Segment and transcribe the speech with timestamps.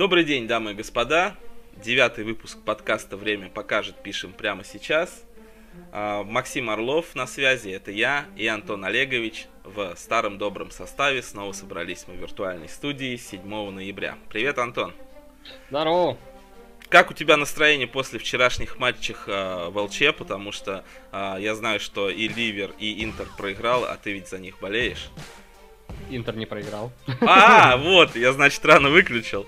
[0.00, 1.36] Добрый день, дамы и господа.
[1.76, 5.24] Девятый выпуск подкаста «Время покажет» пишем прямо сейчас.
[5.92, 9.46] А, Максим Орлов на связи, это я и Антон Олегович.
[9.62, 14.16] В старом добром составе снова собрались мы в виртуальной студии 7 ноября.
[14.30, 14.94] Привет, Антон.
[15.68, 16.16] Здорово.
[16.88, 20.16] Как у тебя настроение после вчерашних матчей э, в ЛЧ?
[20.16, 20.82] Потому что
[21.12, 25.10] э, я знаю, что и Ливер, и Интер проиграл, а ты ведь за них болеешь.
[26.10, 26.92] Интер не проиграл.
[27.20, 29.46] А, вот, я, значит, рано выключил.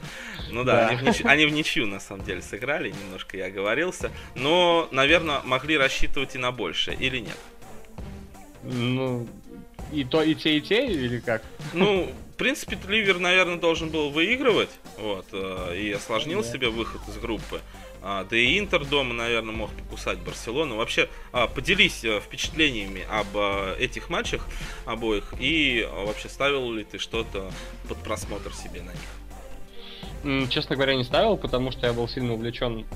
[0.51, 0.89] Ну да, да.
[0.89, 4.11] Они, в ничью, они в ничью, на самом деле, сыграли, немножко я оговорился.
[4.35, 7.39] Но, наверное, могли рассчитывать и на большее, или нет?
[8.63, 9.27] Ну,
[9.93, 11.43] и то, и те, и те, или как?
[11.73, 16.49] Ну, в принципе, Ливер, наверное, должен был выигрывать, вот, э, и осложнил да.
[16.49, 17.61] себе выход из группы.
[18.05, 20.77] А, да и Интер дома, наверное, мог покусать Барселону.
[20.77, 24.47] Вообще, а, поделись э, впечатлениями об э, этих матчах
[24.87, 27.51] обоих и вообще ставил ли ты что-то
[27.89, 30.51] под просмотр себе на них?
[30.51, 32.87] Честно говоря, не ставил, потому что я был сильно увлечен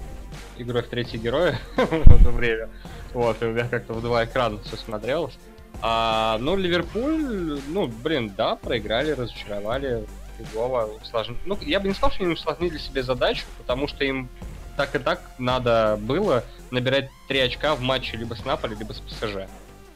[0.58, 2.68] игрой в третье героя в это время.
[3.14, 5.38] Вот, и у меня как-то в два экрана все смотрелось.
[5.82, 10.04] А, ну, Ливерпуль, ну, блин, да, проиграли, разочаровали,
[10.38, 11.38] фигово, усложнили.
[11.44, 14.28] Ну, я бы не сказал, что они усложнили себе задачу, потому что им
[14.76, 19.00] так и так надо было набирать 3 очка в матче либо с Наполи, либо с
[19.00, 19.48] ПСЖ.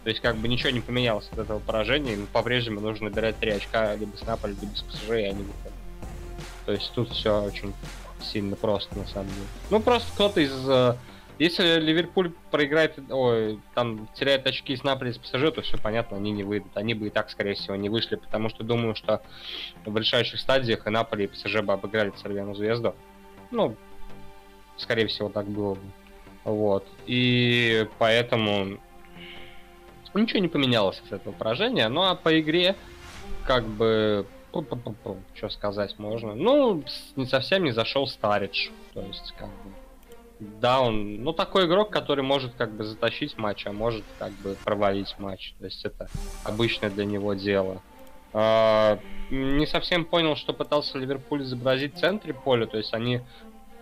[0.02, 3.50] То есть как бы ничего не поменялось от этого поражения, им по-прежнему нужно набирать 3
[3.50, 5.72] очка либо с Наполи, либо с ПСЖ, и они выходят.
[6.66, 7.74] То есть тут все очень
[8.22, 9.46] сильно просто, на самом деле.
[9.70, 10.68] Ну, просто кто-то из...
[10.68, 10.96] Э,
[11.38, 16.32] если Ливерпуль проиграет, ой, там теряет очки с Наполи, с ПСЖ, то все понятно, они
[16.32, 16.76] не выйдут.
[16.76, 19.22] Они бы и так, скорее всего, не вышли, потому что думаю, что
[19.84, 22.94] в решающих стадиях и Наполи, и ПСЖ бы обыграли Цервену Звезду.
[23.50, 23.74] Ну,
[24.80, 25.80] скорее всего, так было бы.
[26.44, 26.86] Вот.
[27.06, 28.78] И поэтому
[30.14, 31.88] ничего не поменялось с этого поражения.
[31.88, 32.76] Ну а по игре,
[33.46, 34.26] как бы,
[35.34, 36.34] что сказать можно.
[36.34, 36.82] Ну,
[37.16, 38.70] не совсем не зашел Старидж.
[38.94, 39.70] То есть, как бы,
[40.40, 44.56] да, он, ну, такой игрок, который может как бы затащить матч, а может как бы
[44.64, 45.54] провалить матч.
[45.58, 46.08] То есть это
[46.44, 47.80] обычное для него дело.
[48.32, 48.98] А,
[49.30, 53.22] не совсем понял, что пытался Ливерпуль изобразить в центре поля, то есть они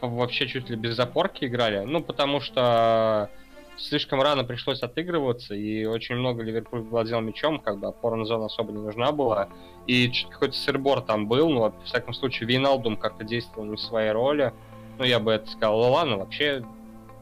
[0.06, 1.84] вообще чуть ли без запорки играли.
[1.84, 3.30] Ну, потому что
[3.76, 8.72] слишком рано пришлось отыгрываться, и очень много Ливерпуль владел мячом, как бы опорная зона особо
[8.72, 9.48] не нужна была.
[9.86, 14.10] И какой-то сырбор там был, но, во всяком случае, Виналдум как-то действовал не в своей
[14.10, 14.52] роли.
[14.98, 15.78] Ну, я бы это сказал.
[15.78, 16.64] Лалана вообще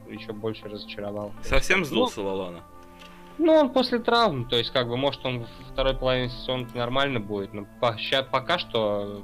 [0.09, 1.33] еще больше разочаровал.
[1.43, 2.63] Совсем сдулся ну, Лалана?
[3.39, 7.21] Ну, он после травм, то есть, как бы, может, он в второй половине сезона нормально
[7.21, 9.23] будет, но пока что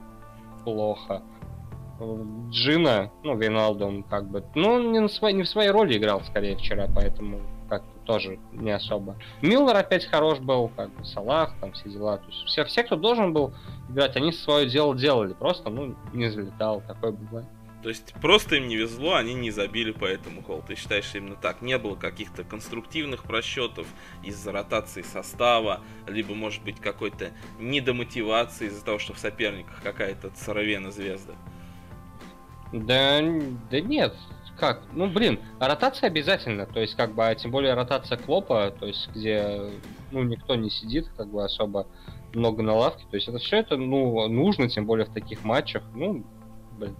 [0.65, 1.23] плохо.
[2.51, 6.23] Джина, ну, Виналду, он как бы, ну, не, на своей, не в своей роли играл
[6.23, 9.17] скорее вчера, поэтому как тоже не особо.
[9.41, 12.19] Милнер опять хорош был, как бы Салах, там все дела.
[12.19, 13.55] То есть все, все, кто должен был
[13.89, 17.47] играть, они свое дело делали, просто, ну, не залетал, такое бывает.
[17.83, 20.63] То есть просто им не везло, они не забили по этому гол.
[20.67, 21.63] Ты считаешь именно так?
[21.63, 23.87] Не было каких-то конструктивных просчетов
[24.23, 30.93] из-за ротации состава, либо, может быть, какой-то недомотивации из-за того, что в соперниках какая-то царовена
[30.93, 31.35] звезда?
[32.73, 33.21] Да,
[33.71, 34.15] да нет,
[34.63, 34.83] как?
[34.93, 39.09] Ну, блин, ротация обязательно, то есть, как бы, а тем более ротация Клопа, то есть,
[39.15, 39.61] где,
[40.11, 41.87] ну, никто не сидит, как бы, особо
[42.33, 45.83] много на лавке, то есть, это все это, ну, нужно, тем более в таких матчах,
[45.95, 46.25] ну,
[46.79, 46.97] блин.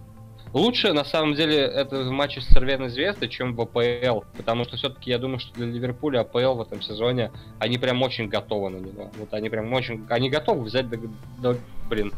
[0.51, 4.75] Лучше, на самом деле, это в матче с Цервеной Звездой, чем в АПЛ, потому что
[4.75, 8.77] все-таки я думаю, что для Ливерпуля АПЛ в этом сезоне, они прям очень готовы на
[8.77, 9.09] него.
[9.17, 10.99] Вот они прям очень, они готовы взять, до,
[11.39, 11.57] до,
[11.89, 12.11] блин,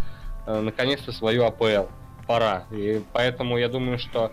[0.47, 1.87] э, наконец-то свою АПЛ
[2.27, 2.65] пора.
[2.71, 4.31] И поэтому я думаю, что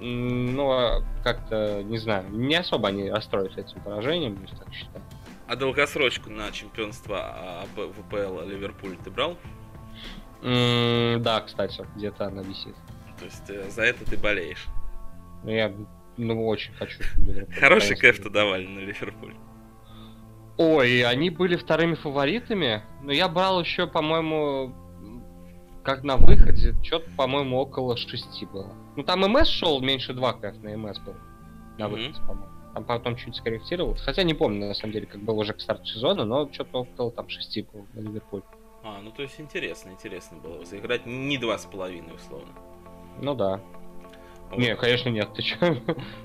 [0.00, 5.04] ну, а как-то, не знаю, не особо они расстроятся этим поражением, я так считаю.
[5.46, 9.36] А долгосрочку на чемпионство а, ВПЛ Ливерпуль ты брал?
[10.42, 12.74] Mm, да, кстати, где-то она висит.
[13.18, 14.66] То есть э, за это ты болеешь?
[15.44, 15.72] Ну, я
[16.16, 17.02] ну, очень хочу.
[17.58, 19.34] Хороший кэф-то давали на Ливерпуль.
[20.56, 24.74] Ой, они были вторыми фаворитами, но я брал еще, по-моему,
[25.82, 28.72] как на выходе, что-то, по-моему, около 6 было.
[28.96, 31.14] Ну, там МС шел меньше 2 КФ на МС был.
[31.78, 31.88] На mm-hmm.
[31.88, 32.50] выходе, по-моему.
[32.74, 34.00] Там потом чуть скорректировалось.
[34.00, 37.10] Хотя не помню, на самом деле, как было уже к старту сезона, но что-то около
[37.10, 38.42] там 6 было на Ливерпуль.
[38.82, 42.48] А, ну то есть интересно, интересно было заиграть не два с половиной, условно.
[43.20, 43.60] Ну да.
[44.50, 44.58] Вот.
[44.58, 45.56] Не, конечно, нет, ты чё?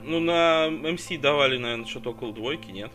[0.03, 2.91] Ну, на МС давали, наверное, что-то около двойки, нет?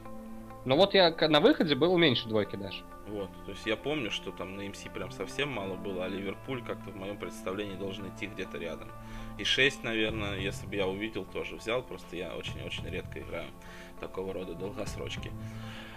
[0.65, 2.85] Ну вот я на выходе был меньше двойки даже.
[3.11, 6.63] Вот, то есть я помню, что там на МС прям совсем мало было, а Ливерпуль
[6.63, 8.89] как-то в моем представлении должен идти где-то рядом.
[9.37, 13.49] И 6, наверное, если бы я увидел, тоже взял, просто я очень-очень редко играю
[13.99, 15.33] такого рода долгосрочки.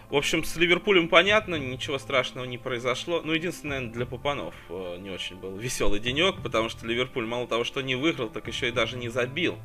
[0.10, 3.22] В общем, с Ливерпулем понятно, ничего страшного не произошло.
[3.24, 7.64] Ну, единственное, для Папанов э, не очень был веселый денек, потому что Ливерпуль мало того,
[7.64, 9.56] что не выиграл, так еще и даже не забил.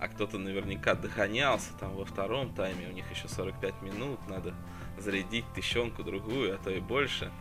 [0.00, 4.54] А кто-то наверняка догонялся там во втором тайме, у них еще 45 минут, надо
[5.00, 7.32] зарядить тыщенку другую, а то и больше.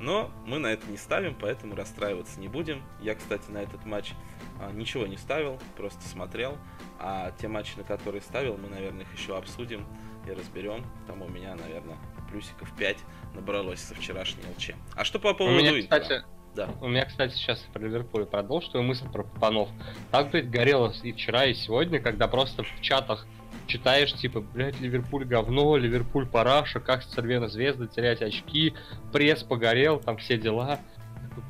[0.00, 2.82] Но мы на это не ставим, поэтому расстраиваться не будем.
[3.00, 4.12] Я, кстати, на этот матч
[4.60, 6.58] а, ничего не ставил, просто смотрел.
[6.98, 9.86] А те матчи, на которые ставил, мы, наверное, их еще обсудим
[10.26, 10.84] и разберем.
[11.06, 11.98] Там у меня, наверное,
[12.30, 12.96] плюсиков 5
[13.34, 14.72] набралось со вчерашней ЛЧ.
[14.96, 16.00] А что по поводу у меня, Интера?
[16.00, 16.24] кстати,
[16.54, 16.68] да.
[16.80, 19.68] У меня, кстати, сейчас про Ливерпуль продолжу твою мысль про Папанов.
[20.10, 23.26] Так, блядь, горело и вчера, и сегодня, когда просто в чатах
[23.72, 28.74] читаешь, типа, блядь, Ливерпуль говно, Ливерпуль параша, как Цервена Звезда терять очки,
[29.12, 30.78] пресс погорел, там все дела.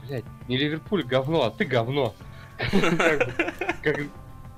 [0.07, 2.15] Блядь, не Ливерпуль говно, а ты говно.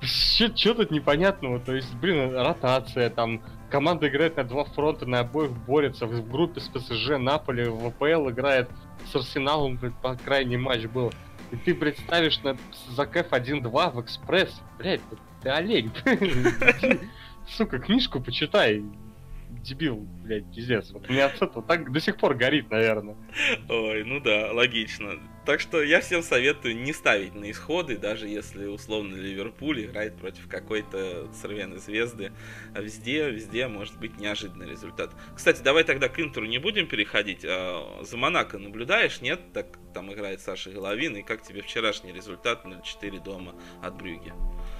[0.01, 1.59] Что тут непонятного?
[1.59, 3.41] То есть, блин, ротация, там,
[3.71, 8.29] команда играет на два фронта, на обоих борется, в группе с ПСЖ, Наполи, в ВПЛ
[8.29, 8.69] играет
[9.11, 11.11] с Арсеналом, блядь, по крайний матч был.
[11.51, 12.57] И ты представишь на
[12.89, 15.01] Закэф 1-2 в Экспресс, блядь,
[15.41, 15.91] ты олень.
[17.47, 18.83] Сука, книжку почитай,
[19.63, 20.91] дебил, блядь, пиздец.
[20.91, 23.15] Вот у меня от этого так до сих пор горит, наверное.
[23.69, 25.19] Ой, ну да, логично.
[25.45, 30.47] Так что я всем советую не ставить на исходы, даже если условно Ливерпуль играет против
[30.47, 32.31] какой-то сорвенной звезды.
[32.73, 35.11] Везде, везде может быть неожиданный результат.
[35.35, 37.45] Кстати, давай тогда к Интеру не будем переходить.
[37.45, 39.39] А за Монако наблюдаешь, нет?
[39.53, 41.15] Так там играет Саша Головин.
[41.17, 43.53] И как тебе вчерашний результат 0-4 дома
[43.83, 44.33] от Брюги?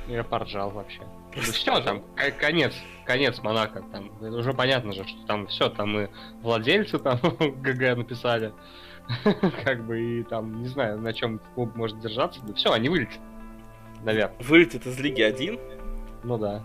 [0.07, 1.01] Я поржал вообще.
[1.35, 2.03] Ну все, там
[2.39, 2.73] конец,
[3.05, 3.83] конец Монако.
[3.91, 6.07] Там уже понятно же, что там все, там и
[6.41, 8.53] владельцы там ГГ написали.
[9.63, 12.41] как бы и там, не знаю, на чем клуб может держаться.
[12.43, 13.19] Да все, они вылетят.
[14.03, 14.35] Наверное.
[14.39, 15.59] Вылетят из Лиги 1?
[16.23, 16.63] Ну да.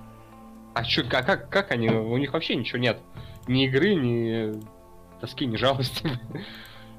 [0.75, 1.89] А чё, как, как, как они?
[1.89, 3.01] У них вообще ничего нет.
[3.47, 4.61] Ни игры, ни
[5.21, 6.11] тоски, ни жалости.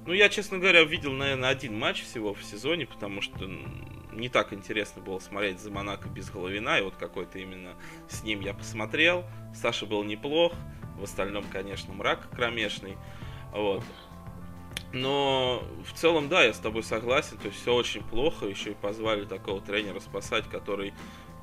[0.04, 3.48] Ну, я, честно говоря, видел, наверное, один матч всего в сезоне, потому что
[4.12, 7.74] не так интересно было смотреть за Монако без Головина, и вот какой-то именно
[8.10, 9.24] с ним я посмотрел.
[9.54, 10.54] Саша был неплох,
[10.98, 12.98] в остальном, конечно, мрак кромешный.
[13.52, 13.84] Вот.
[14.94, 18.76] Но в целом, да, я с тобой согласен, то есть все очень плохо, еще и
[18.76, 20.94] позвали такого тренера спасать, который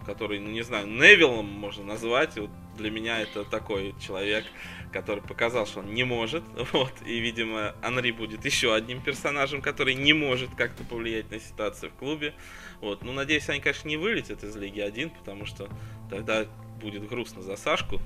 [0.08, 2.38] который, ну не знаю, Невиллом можно назвать.
[2.38, 2.48] Вот
[2.78, 4.46] для меня это такой человек,
[4.92, 6.44] который показал, что он не может.
[6.72, 6.92] Вот.
[7.06, 11.94] И, видимо, Анри будет еще одним персонажем, который не может как-то повлиять на ситуацию в
[11.94, 12.34] клубе.
[12.80, 13.02] Вот.
[13.02, 15.68] Ну, надеюсь, они, конечно, не вылетят из Лиги 1, потому что
[16.10, 16.46] тогда
[16.80, 18.00] будет грустно за Сашку.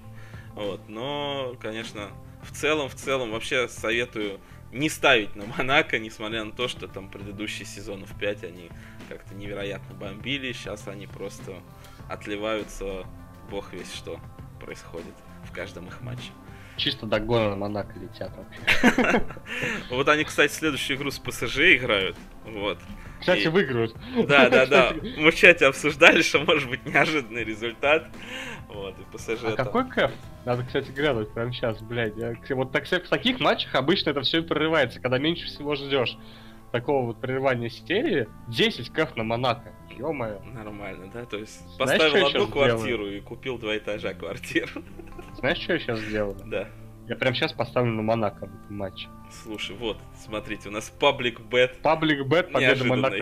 [0.54, 0.88] Вот.
[0.88, 2.10] Но, конечно,
[2.42, 4.40] в целом, в целом, вообще советую
[4.72, 8.70] не ставить на Монако, несмотря на то, что там предыдущие сезонов 5 они
[9.08, 10.52] как-то невероятно бомбили.
[10.52, 11.60] Сейчас они просто
[12.08, 13.04] отливаются
[13.50, 14.18] бог весь что
[14.60, 15.14] происходит
[15.44, 16.30] в каждом их матче.
[16.76, 19.24] Чисто до на Монако летят вообще.
[19.90, 22.16] Вот они, кстати, следующую игру с ПСЖ играют.
[22.44, 22.78] Вот.
[23.20, 23.94] Кстати, выиграют.
[24.26, 24.92] Да, да, да.
[25.18, 28.08] Мы в чате обсуждали, что может быть неожиданный результат.
[28.68, 30.10] Вот, и ПСЖ А какой кэф?
[30.44, 32.14] Надо, кстати, глянуть прямо сейчас, блядь.
[32.50, 36.16] Вот так, в таких матчах обычно это все и прорывается, когда меньше всего ждешь
[36.72, 39.72] такого вот прерывания серии 10 кэф на Монако.
[39.98, 40.40] Ё-моё.
[40.54, 41.24] Нормально, да?
[41.24, 43.18] То есть Знаешь, поставил одну квартиру сделаю?
[43.18, 44.70] и купил два этажа квартир.
[45.34, 46.36] Знаешь, что я сейчас сделаю?
[46.46, 46.68] Да.
[47.08, 49.08] Я прям сейчас поставлю на Монако матч.
[49.42, 51.78] Слушай, вот, смотрите, у нас паблик бет.
[51.82, 53.16] Паблик бет, победа Монако.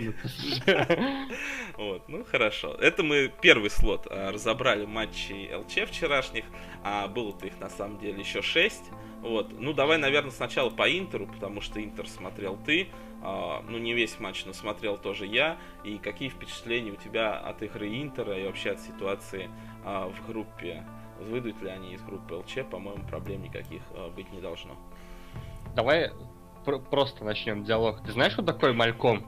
[1.78, 2.74] Вот, ну хорошо.
[2.74, 6.44] Это мы первый слот а, разобрали матчи ЛЧ вчерашних,
[6.84, 8.82] а было-то их на самом деле еще 6.
[9.22, 12.88] Вот, ну давай, наверное, сначала по Интеру, потому что Интер смотрел ты,
[13.22, 15.58] ну не весь матч, но смотрел тоже я.
[15.84, 19.50] И какие впечатления у тебя от игры Интера и вообще от ситуации
[19.84, 20.84] а, в группе?
[21.20, 22.64] Выйдут ли они из группы ЛЧ?
[22.70, 24.74] По-моему, проблем никаких а, быть не должно.
[25.74, 26.12] Давай
[26.64, 28.02] пр- просто начнем диалог.
[28.04, 29.26] Ты знаешь, что такое Мальком?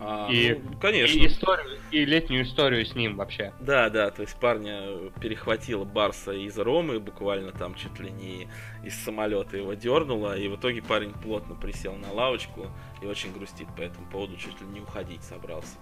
[0.00, 1.18] А, и, ну, конечно.
[1.18, 3.52] И, историю, и летнюю историю с ним вообще.
[3.60, 8.48] Да, да, то есть парня перехватила Барса из Ромы, буквально там чуть ли не
[8.84, 12.66] из самолета его дернуло, и в итоге парень плотно присел на лавочку
[13.02, 15.76] и очень грустит по этому поводу, чуть ли не уходить собрался.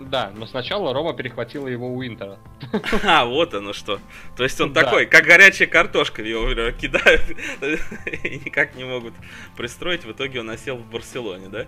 [0.00, 2.38] Да, но сначала Рома перехватила его у Интера.
[3.04, 3.98] А, вот оно что.
[4.36, 4.84] То есть он да.
[4.84, 7.22] такой, как горячая картошка, его кидают
[8.22, 9.14] и никак не могут
[9.56, 10.04] пристроить.
[10.04, 11.66] В итоге он осел в Барселоне, да?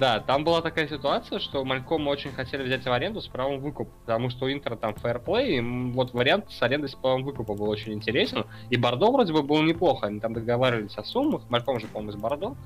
[0.00, 3.90] Да, там была такая ситуация, что Мальком очень хотели взять в аренду с правом выкупа,
[4.06, 7.68] потому что у Интера там фэрплей, и вот вариант с арендой с правом выкупа был
[7.68, 8.46] очень интересен.
[8.70, 12.16] И Бордо вроде бы был неплохо, они там договаривались о суммах, Мальком же, по-моему, из
[12.16, 12.56] Бордо.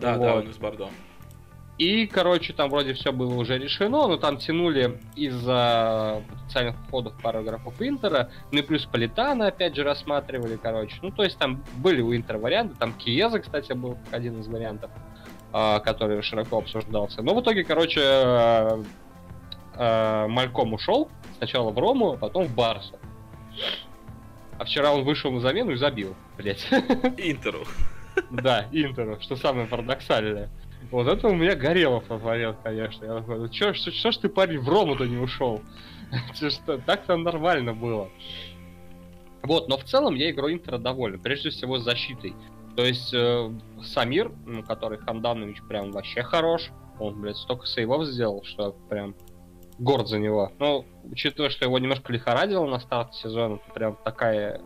[0.00, 0.20] Да, вот.
[0.20, 0.88] да, он из Бордо.
[1.78, 7.42] И, короче, там вроде все было уже решено, но там тянули из-за потенциальных уходов пару
[7.42, 10.96] игроков Интера, ну и плюс Политана опять же рассматривали, короче.
[11.00, 14.90] Ну, то есть там были у Интера варианты, там Киеза, кстати, был один из вариантов,
[15.80, 17.22] который широко обсуждался.
[17.22, 18.82] Но в итоге, короче, э,
[19.74, 22.98] э, Мальком ушел, сначала в Рому, а потом в Барсу.
[24.58, 26.66] А вчера он вышел на замену и забил, блять.
[27.18, 27.64] Интеру.
[28.30, 30.50] Да, Интеру, что самое парадоксальное.
[30.90, 33.04] Вот это у меня горело момент, конечно.
[33.04, 35.62] Я такой, ну чё, что, что ж ты, парень, в Рому-то не ушел?
[36.86, 38.10] Так-то нормально было.
[39.42, 41.20] Вот, но в целом я игру Интера доволен.
[41.20, 42.34] Прежде всего с защитой.
[42.76, 43.50] То есть э,
[43.82, 44.32] Самир,
[44.66, 46.70] который Хамданович прям вообще хорош.
[46.98, 49.14] Он, блядь, столько сейвов сделал, что прям
[49.78, 50.52] горд за него.
[50.58, 54.60] Ну, учитывая, что его немножко лихорадило на старте сезона, прям такая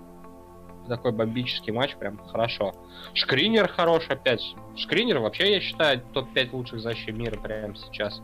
[0.88, 2.72] такой бомбический матч, прям хорошо.
[3.14, 4.54] Шкринер хорош опять.
[4.76, 8.22] Шкринер вообще, я считаю, топ-5 лучших защит мира прямо сейчас.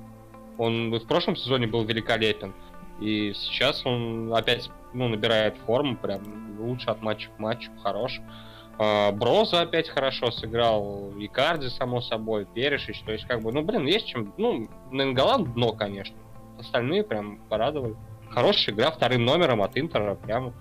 [0.58, 2.54] Он в прошлом сезоне был великолепен.
[3.00, 8.20] И сейчас он опять ну, набирает форму, прям лучше от матча к матчу, хорош.
[8.78, 13.86] А, Броза опять хорошо сыграл, Икарди, само собой, Перешич, то есть, как бы, ну, блин,
[13.86, 16.16] есть чем, ну, Ненгалан дно, конечно,
[16.58, 17.96] остальные прям порадовали.
[18.30, 20.54] Хорошая игра вторым номером от Интера, прям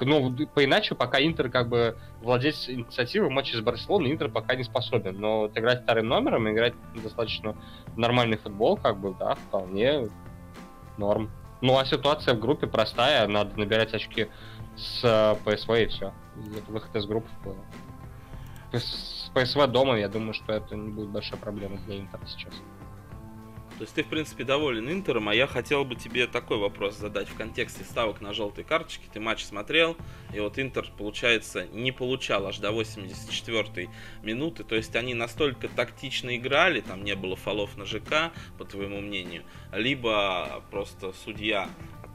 [0.00, 4.54] ну, по иначе, пока Интер как бы владеть инициативой в матче с Барселоной, Интер пока
[4.54, 5.18] не способен.
[5.18, 7.56] Но вот играть вторым номером, играть достаточно
[7.96, 10.08] нормальный футбол, как бы, да, вполне
[10.96, 11.30] норм.
[11.60, 14.28] Ну, а ситуация в группе простая, надо набирать очки
[14.76, 15.02] с
[15.44, 16.12] PSV и все.
[16.56, 17.66] Это выход из группы вплывает.
[18.72, 22.52] С PSV дома, я думаю, что это не будет большой проблемой для Интера сейчас.
[23.78, 27.28] То есть ты, в принципе, доволен Интером, а я хотел бы тебе такой вопрос задать
[27.28, 29.06] в контексте ставок на желтые карточки.
[29.12, 29.96] Ты матч смотрел,
[30.34, 33.88] и вот Интер, получается, не получал аж до 84-й
[34.24, 34.64] минуты.
[34.64, 39.44] То есть они настолько тактично играли, там не было фолов на ЖК, по твоему мнению,
[39.72, 41.68] либо просто судья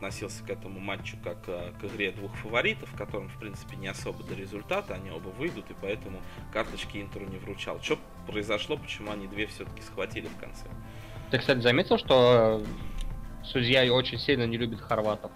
[0.03, 3.87] относился к этому матчу как э, к игре двух фаворитов, в котором, в принципе, не
[3.87, 7.81] особо до результата, они оба выйдут, и поэтому карточки Интеру не вручал.
[7.81, 10.65] Что произошло, почему они две все-таки схватили в конце?
[11.31, 12.61] Ты, кстати, заметил, что
[13.43, 15.31] судья очень сильно не любит хорватов?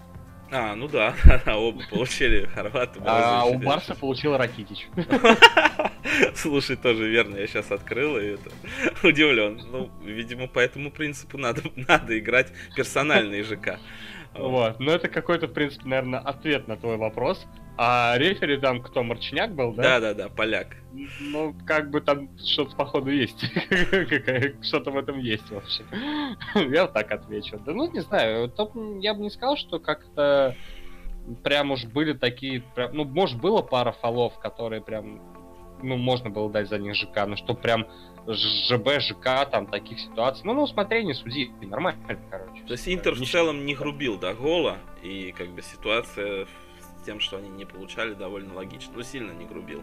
[0.50, 1.14] А, ну да,
[1.46, 3.00] оба получили хорваты.
[3.04, 4.86] А у Барса получил Ракитич.
[6.34, 8.50] Слушай, тоже верно, я сейчас открыл и это
[9.06, 9.60] удивлен.
[9.70, 13.78] Ну, видимо, по этому принципу надо, надо играть персональный ЖК.
[14.34, 17.46] Вот, ну это какой-то, в принципе, наверное, ответ на твой вопрос.
[17.80, 20.00] А рефери там кто, Марчиняк был, да?
[20.00, 20.76] Да-да-да, поляк.
[21.20, 23.40] Ну, как бы там что-то, походу, есть.
[24.62, 25.84] Что-то в этом есть вообще.
[26.74, 27.60] Я вот так отвечу.
[27.64, 28.52] Да ну, не знаю,
[29.00, 30.56] я бы не сказал, что как-то
[31.44, 32.64] прям уж были такие...
[32.92, 35.20] Ну, может, было пара фолов, которые прям...
[35.80, 37.86] Ну, можно было дать за них ЖК, но что прям
[38.26, 40.42] ЖБ, ЖК, там, таких ситуаций.
[40.44, 42.57] Ну, на усмотрение судьи, нормально, короче.
[42.68, 46.46] То есть Интер в целом не грубил до гола, и как бы ситуация
[47.06, 48.92] тем, что они не получали, довольно логично.
[48.94, 49.82] Ну, сильно не грубил.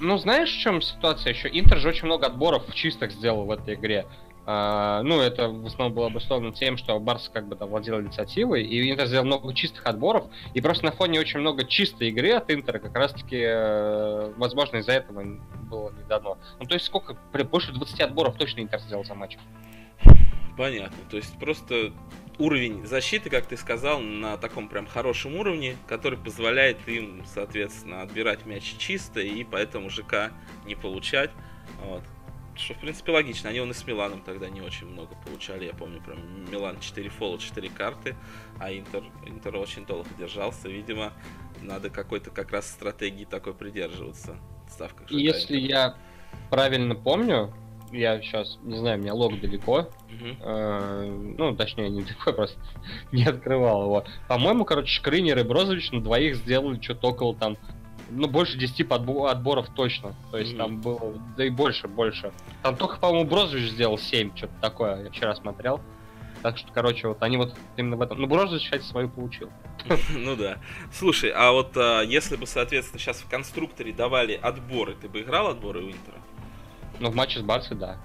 [0.00, 1.48] Ну, знаешь, в чем ситуация еще?
[1.48, 4.06] Интер же очень много отборов чистых сделал в этой игре.
[4.46, 8.62] Uh, ну, это в основном было обусловлено тем, что Барс как бы да, владел инициативой,
[8.62, 12.50] и Интер сделал много чистых отборов, и просто на фоне очень много чистой игры от
[12.50, 15.22] Интера как раз-таки, uh, возможно, из-за этого
[15.70, 16.36] было не дано.
[16.60, 17.16] Ну, то есть сколько,
[17.50, 19.38] больше 20 отборов точно Интер сделал за матч.
[20.56, 21.92] Понятно, то есть просто
[22.38, 28.46] уровень защиты, как ты сказал, на таком прям хорошем уровне, который позволяет им, соответственно, отбирать
[28.46, 30.32] мяч чисто и поэтому ЖК
[30.66, 31.30] не получать.
[31.80, 32.02] Вот.
[32.56, 33.50] Что, в принципе, логично.
[33.50, 35.64] Они он и с Миланом тогда не очень много получали.
[35.64, 36.18] Я помню, прям
[36.50, 38.16] Милан 4 фола, 4 карты,
[38.60, 40.68] а Интер, Интер очень долго держался.
[40.68, 41.12] Видимо,
[41.60, 44.36] надо какой-то как раз стратегии такой придерживаться.
[44.70, 45.68] Ставка Если Интер.
[45.68, 45.98] я
[46.48, 47.52] правильно помню,
[47.94, 49.88] я сейчас, не знаю, у меня лог далеко.
[50.10, 50.36] Uh-huh.
[50.40, 52.58] Э, ну, точнее, не далеко, просто
[53.12, 54.04] не открывал его.
[54.28, 57.56] По-моему, короче, Шкринер и Брозович на двоих сделали что-то около там,
[58.10, 60.14] ну, больше 10 подбо- отборов точно.
[60.30, 60.58] То есть uh-huh.
[60.58, 62.32] там было, да и больше, больше.
[62.62, 65.80] Там только, по-моему, Брозович сделал 7, что-то такое, я вчера смотрел.
[66.44, 68.20] Так что, короче, вот они вот именно в этом...
[68.20, 69.50] Ну, Брозович, кстати, свою получил.
[70.10, 70.58] Ну да.
[70.92, 75.48] Слушай, а вот а, если бы, соответственно, сейчас в конструкторе давали отборы, ты бы играл
[75.48, 76.18] отборы у Интера?
[77.00, 77.98] Ну, в матче с Барсой, да.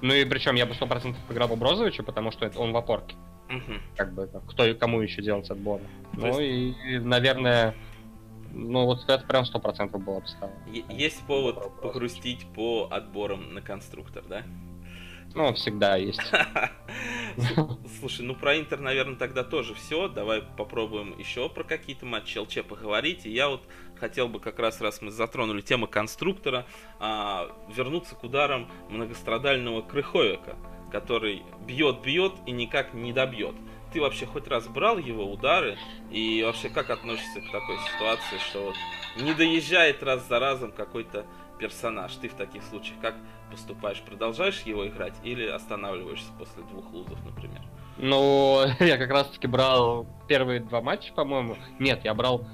[0.00, 2.76] Ну и причем я бы сто процентов играл по Брозовичу, потому что это он в
[2.76, 3.16] опорке.
[3.48, 3.72] Угу.
[3.96, 5.80] Как бы, кто кому еще делать отбор.
[6.12, 6.78] Ну есть...
[6.84, 7.74] и, наверное,
[8.52, 10.26] ну вот это прям сто процентов было бы
[10.90, 14.42] Есть повод погрустить по отборам на конструктор, да?
[15.34, 16.20] Ну, всегда есть.
[17.98, 20.08] Слушай, ну про Интер, наверное, тогда тоже все.
[20.08, 23.26] Давай попробуем еще про какие-то матчи ЛЧ поговорить.
[23.26, 23.62] И я вот
[24.04, 26.66] хотел бы как раз, раз мы затронули тему конструктора,
[27.00, 30.56] а, вернуться к ударам многострадального Крыховика
[30.92, 33.56] который бьет-бьет и никак не добьет.
[33.92, 35.76] Ты вообще хоть раз брал его удары?
[36.12, 38.76] И вообще как относишься к такой ситуации, что вот
[39.20, 41.26] не доезжает раз за разом какой-то
[41.58, 42.14] персонаж?
[42.14, 43.16] Ты в таких случаях как
[43.50, 44.00] поступаешь?
[44.02, 47.62] Продолжаешь его играть или останавливаешься после двух лузов, например?
[47.96, 51.56] Ну, я как раз таки брал первые два матча, по-моему.
[51.80, 52.46] Нет, я брал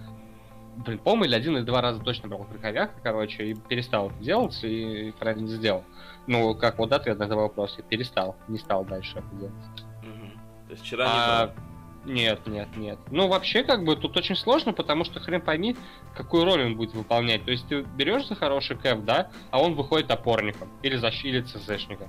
[0.77, 4.59] блин, по-моему, или один или два раза точно брал крыховяка, короче, и перестал это делать,
[4.63, 5.85] и правильно сделал.
[6.27, 9.55] Ну, как вот ответ на этот вопрос, я перестал, не стал дальше это делать.
[10.03, 10.31] Угу.
[10.67, 11.47] То есть вчера а...
[11.47, 11.65] не брал?
[12.05, 12.99] Нет, нет, нет.
[13.11, 15.77] Ну, вообще, как бы, тут очень сложно, потому что хрен пойми,
[16.15, 17.45] какую роль он будет выполнять.
[17.45, 21.25] То есть ты берешь за хороший кэп, да, а он выходит опорником или защ...
[21.25, 22.09] или ЦЗшником.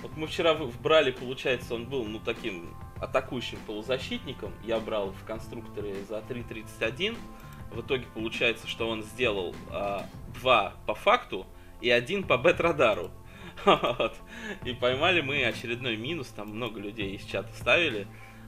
[0.00, 4.52] Вот мы вчера брали, получается, он был, ну, таким атакующим полузащитником.
[4.64, 7.16] Я брал в конструкторе за 3.31.
[7.74, 10.06] В итоге получается, что он сделал а,
[10.40, 11.46] два по факту
[11.80, 13.10] и один по бет-радару.
[13.64, 14.16] Вот.
[14.64, 18.06] И поймали мы очередной минус, там много людей из чата ставили.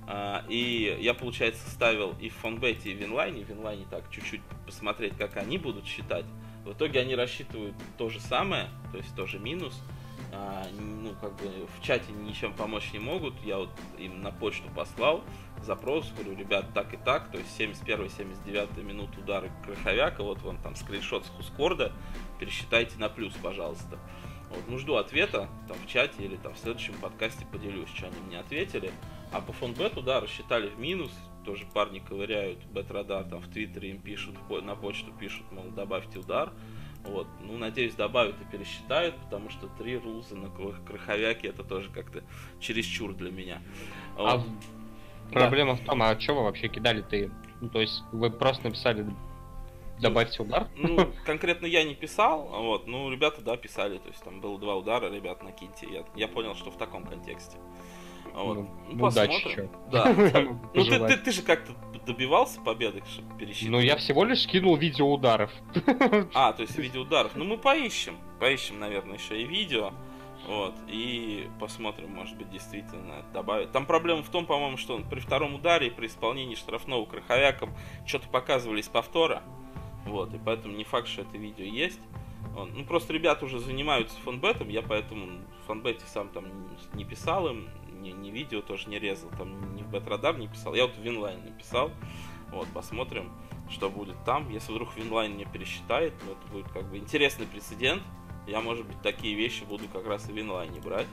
[0.09, 3.45] А, и я, получается, ставил и в фонбете, и в инлайне.
[3.45, 6.25] В инлайне так чуть-чуть посмотреть, как они будут считать.
[6.65, 9.81] В итоге они рассчитывают то же самое, то есть тоже минус.
[10.33, 13.35] А, ну, как бы в чате ничем помочь не могут.
[13.45, 15.23] Я вот им на почту послал
[15.63, 20.77] запрос, говорю, ребят, так и так, то есть 71-79 минут удары Краховяка, вот вон там
[20.77, 21.93] скриншот с Хускорда,
[22.39, 23.99] пересчитайте на плюс, пожалуйста.
[24.51, 28.17] Вот, ну, жду ответа там в чате или там в следующем подкасте поделюсь, что они
[28.27, 28.93] мне ответили.
[29.33, 31.11] А по фонбету, да, рассчитали в минус,
[31.45, 36.53] тоже парни ковыряют, бет-радар там в Твиттере им пишут, на почту пишут, мол, добавьте удар.
[37.09, 42.23] Вот, ну, надеюсь, добавят и пересчитают, потому что три рулза на краховяке это тоже как-то
[42.61, 43.63] чересчур для меня.
[44.17, 44.47] А вот.
[45.31, 45.83] А проблема да.
[45.83, 49.07] в том, а что вы вообще кидали-то Ну, то есть вы просто написали
[50.01, 50.69] добавьте удар?
[50.77, 54.77] Ну, конкретно я не писал, вот, ну, ребята, да, писали, то есть там было два
[54.77, 55.87] удара, ребят, накиньте.
[55.91, 57.57] Я, я понял, что в таком контексте.
[58.35, 58.55] Вот.
[58.55, 59.71] Ну, ну, посмотрим.
[59.91, 60.13] Да.
[60.75, 61.73] Ну ты, ты, ты же как-то
[62.07, 63.71] добивался победы, чтобы пересчитать.
[63.71, 65.51] Ну я всего лишь скинул видео ударов.
[66.35, 67.33] А, то есть видео ударов.
[67.35, 68.17] Ну мы поищем.
[68.41, 69.93] Поищем, наверное, еще и видео.
[70.47, 73.73] Вот, и посмотрим, может быть, действительно добавить.
[73.73, 77.75] Там проблема в том, по-моему, что при втором ударе, при исполнении штрафного Крыховяком,
[78.07, 79.43] что-то показывали из повтора.
[80.05, 82.01] Вот, и поэтому не факт, что это видео есть.
[82.55, 86.47] Ну, просто ребята уже занимаются Фонбетом, я поэтому в Фонбете сам там
[86.95, 87.69] не писал им,
[88.01, 91.01] не, не видео тоже не резал, там ни в Betradar не писал, я вот в
[91.01, 91.91] Winline написал.
[92.51, 93.33] Вот, посмотрим,
[93.69, 94.49] что будет там.
[94.51, 98.03] Если вдруг Winline мне пересчитает, ну, это будет как бы интересный прецедент.
[98.47, 101.09] Я, может быть, такие вещи буду как раз и в Winline брать.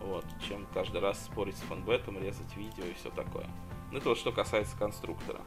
[0.00, 3.46] Вот, чем каждый раз спорить с Фонбетом, резать видео и все такое.
[3.90, 5.40] Ну, это вот что касается конструктора.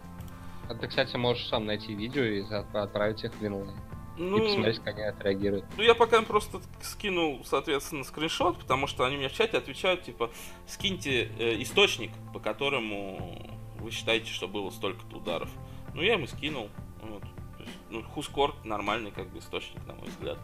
[0.69, 3.75] А ты, кстати, можешь сам найти видео и отправить их в Winline.
[4.17, 5.65] Ну, и посмотреть, как они отреагируют.
[5.77, 10.03] Ну, я пока им просто скинул, соответственно, скриншот, потому что они мне в чате отвечают,
[10.03, 10.29] типа,
[10.67, 15.49] скиньте э, источник, по которому вы считаете, что было столько-то ударов.
[15.93, 16.69] Ну, я ему скинул.
[17.01, 17.23] Вот.
[17.59, 20.37] Есть, ну, Хускорт нормальный, как бы, источник, на мой взгляд.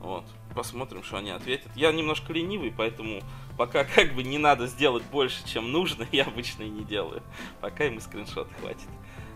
[0.00, 0.24] Вот.
[0.54, 1.70] Посмотрим, что они ответят.
[1.74, 3.20] Я немножко ленивый, поэтому
[3.56, 7.22] пока как бы не надо сделать больше, чем нужно, я обычно и не делаю.
[7.60, 8.88] Пока ему скриншот хватит.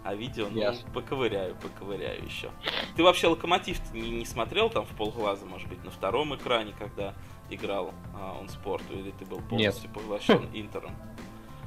[0.05, 0.91] А видео, ну, yes.
[0.93, 2.51] поковыряю, поковыряю еще.
[2.97, 7.15] Ты вообще локомотив не, не смотрел там в полглаза, может быть, на втором экране, когда
[7.51, 9.93] играл а, он спорту, или ты был полностью Нет.
[9.93, 10.97] поглощен Интером?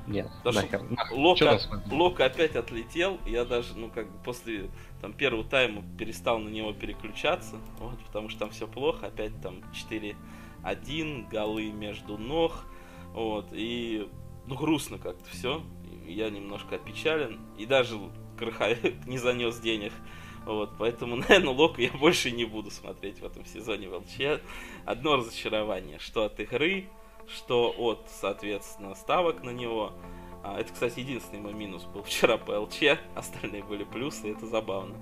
[0.08, 0.68] Нет, Потому.
[1.12, 4.70] Лока, Лока опять отлетел, я даже, ну, как бы после
[5.02, 9.64] там первого тайма перестал на него переключаться, вот, потому что там все плохо, опять там
[9.74, 12.66] 4-1, голы между ног,
[13.14, 14.08] вот, и,
[14.46, 15.64] ну, грустно как-то все,
[16.06, 17.98] я немножко опечален, и даже
[18.38, 19.94] Краховик не занес денег.
[20.46, 24.42] Вот, поэтому, наверное, Локу я больше не буду смотреть в этом сезоне в ЛЧ.
[24.86, 26.88] Одно разочарование, что от игры,
[27.28, 29.94] что от, соответственно, ставок на него.
[30.44, 34.96] А, это, кстати, единственный мой минус был вчера по ЛЧ, остальные были плюсы, это забавно.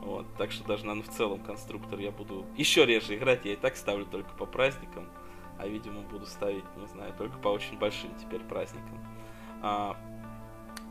[0.00, 3.56] Вот, так что даже, наверное, в целом конструктор я буду еще реже играть, я и
[3.56, 5.08] так ставлю только по праздникам,
[5.58, 8.98] а, видимо, буду ставить, не знаю, только по очень большим теперь праздникам.
[9.62, 9.96] А,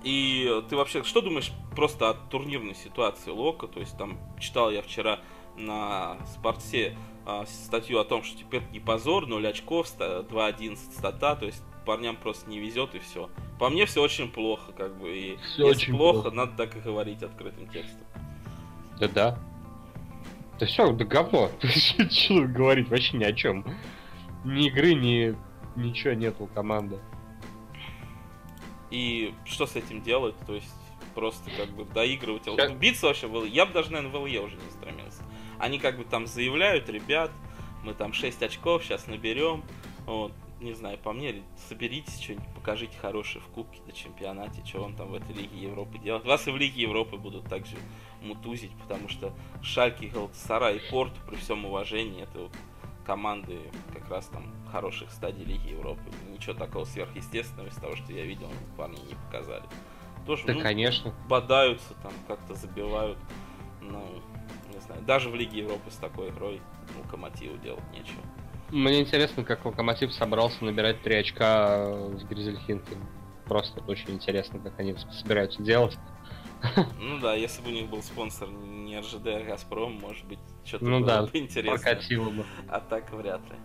[0.04, 3.68] и ты вообще что думаешь просто о турнирной ситуации Лока?
[3.68, 5.20] То есть там читал я вчера
[5.58, 11.46] на спорте а, статью о том, что теперь не позор, 0 очков, 2-11 стата, то
[11.46, 13.30] есть парням просто не везет и все.
[13.60, 15.16] По мне все очень плохо, как бы.
[15.16, 18.02] И все если очень плохо, плохо, надо так и говорить открытым текстом.
[19.00, 19.40] Да да.
[20.60, 21.50] Да все, да говно.
[21.62, 23.66] Что говорить вообще ни о чем.
[24.44, 25.36] Ни игры, ни
[25.76, 27.00] ничего нет у команды.
[28.92, 30.36] И что с этим делать?
[30.46, 30.72] То есть
[31.16, 32.44] просто как бы доигрывать.
[32.46, 32.72] Сейчас...
[32.74, 35.24] Биться вообще в Я бы даже, наверное, в ЛЕ уже не стремился.
[35.60, 37.32] Они как бы там заявляют, ребят,
[37.84, 39.64] мы там 6 очков сейчас наберем.
[40.06, 40.32] Вот.
[40.62, 45.10] не знаю, по мне, соберитесь что-нибудь, покажите хорошие в Кубке на чемпионате, что он там
[45.10, 46.26] в этой Лиге Европы делает.
[46.26, 47.76] Вас и в Лиге Европы будут также
[48.22, 52.52] мутузить, потому что Шальки, Галатасарай и Порту, при всем уважении, это вот
[53.06, 53.60] команды
[53.94, 56.02] как раз там хороших стадий Лиги Европы.
[56.30, 59.64] Ничего такого сверхъестественного из того, что я видел, парни не показали.
[60.26, 61.14] Тоже, да, ну, конечно.
[61.28, 63.18] бодаются там, как-то забивают.
[63.82, 64.04] Ну,
[64.74, 66.62] не знаю, даже в Лиге Европы с такой игрой
[67.04, 68.22] Локомотиву делать нечего.
[68.70, 71.86] Мне интересно, как Локомотив собрался набирать 3 очка
[72.18, 72.96] с Гризельхинки.
[73.46, 75.98] Просто очень интересно, как они собираются делать.
[77.00, 78.48] Ну да, если бы у них был спонсор
[78.92, 81.78] не РЖД, а Газпром, может быть, что-то ну, было да, бы интересно.
[81.78, 82.46] Прокатило бы.
[82.70, 83.56] А так вряд ли.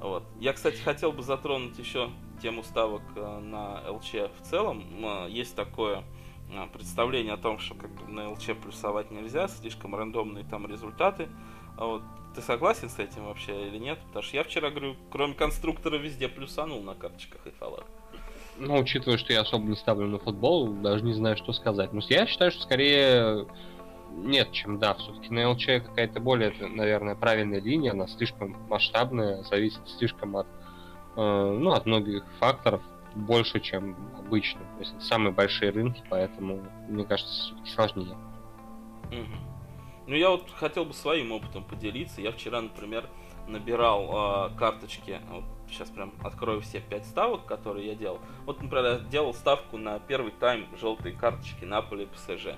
[0.00, 0.24] Вот.
[0.40, 2.10] Я, кстати, хотел бы затронуть еще
[2.42, 4.84] тему ставок э, на ЛЧ в целом.
[5.28, 6.02] Есть такое
[6.50, 11.28] э, представление о том, что как бы на ЛЧ плюсовать нельзя, слишком рандомные там результаты.
[11.76, 12.02] А вот
[12.34, 13.98] ты согласен с этим вообще или нет?
[14.08, 17.84] Потому что я вчера, говорю, кроме конструктора везде плюсанул на карточках и фалах.
[18.58, 21.92] Ну, учитывая, что я особо не ставлю на футбол, даже не знаю, что сказать.
[21.92, 23.46] Но я считаю, что скорее
[24.16, 24.94] нет, чем да.
[24.94, 30.46] Все-таки на ЛЧ какая-то более, наверное, правильная линия, она слишком масштабная, зависит слишком от,
[31.16, 32.82] э, ну, от многих факторов,
[33.14, 34.60] больше, чем обычно.
[34.60, 38.16] То есть это самые большие рынки, поэтому, мне кажется, сложнее.
[39.08, 39.54] Угу.
[40.06, 42.20] Ну, я вот хотел бы своим опытом поделиться.
[42.20, 43.08] Я вчера, например,
[43.46, 45.20] набирал э, карточки.
[45.30, 48.18] Вот сейчас прям открою все пять ставок, которые я делал.
[48.44, 52.56] Вот, например, я делал ставку на первый тайм желтые карточки Наполи ПСЖ.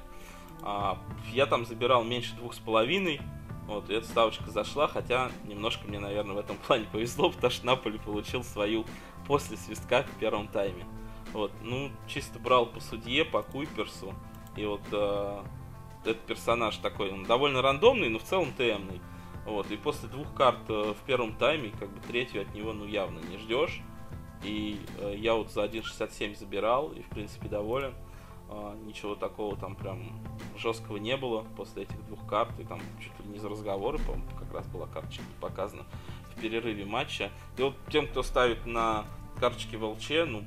[0.63, 0.99] А,
[1.33, 3.21] я там забирал меньше двух с половиной.
[3.67, 7.67] Вот, и эта ставочка зашла, хотя немножко мне, наверное, в этом плане повезло, потому что
[7.67, 8.85] Наполи получил свою
[9.27, 10.85] после свистка в первом тайме.
[11.33, 14.15] Вот, ну, чисто брал по судье, по Куйперсу.
[14.57, 15.43] И вот э,
[16.05, 19.01] этот персонаж такой, он довольно рандомный, но в целом ТМный.
[19.45, 22.87] Вот, и после двух карт э, в первом тайме, как бы третью от него, ну,
[22.87, 23.81] явно не ждешь.
[24.45, 27.95] И э, я вот за 1.67 забирал, и, в принципе, доволен.
[28.49, 30.11] Э, ничего такого там прям
[30.57, 32.51] жесткого не было после этих двух карт.
[32.59, 35.85] И там чуть ли не за разговоры, по-моему, как раз была карточка показана
[36.35, 37.31] в перерыве матча.
[37.57, 39.05] И вот тем, кто ставит на
[39.41, 40.45] карточки в ну,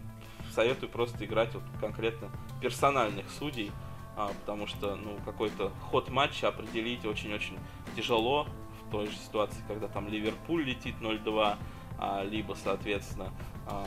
[0.51, 2.29] советую просто играть вот конкретно
[2.61, 3.71] персональных судей
[4.19, 7.57] а, потому что ну, какой-то ход матча определить очень-очень
[7.95, 8.47] тяжело
[8.81, 11.55] в той же ситуации, когда там Ливерпуль летит 0-2,
[11.97, 13.31] а, либо, соответственно,
[13.65, 13.85] а,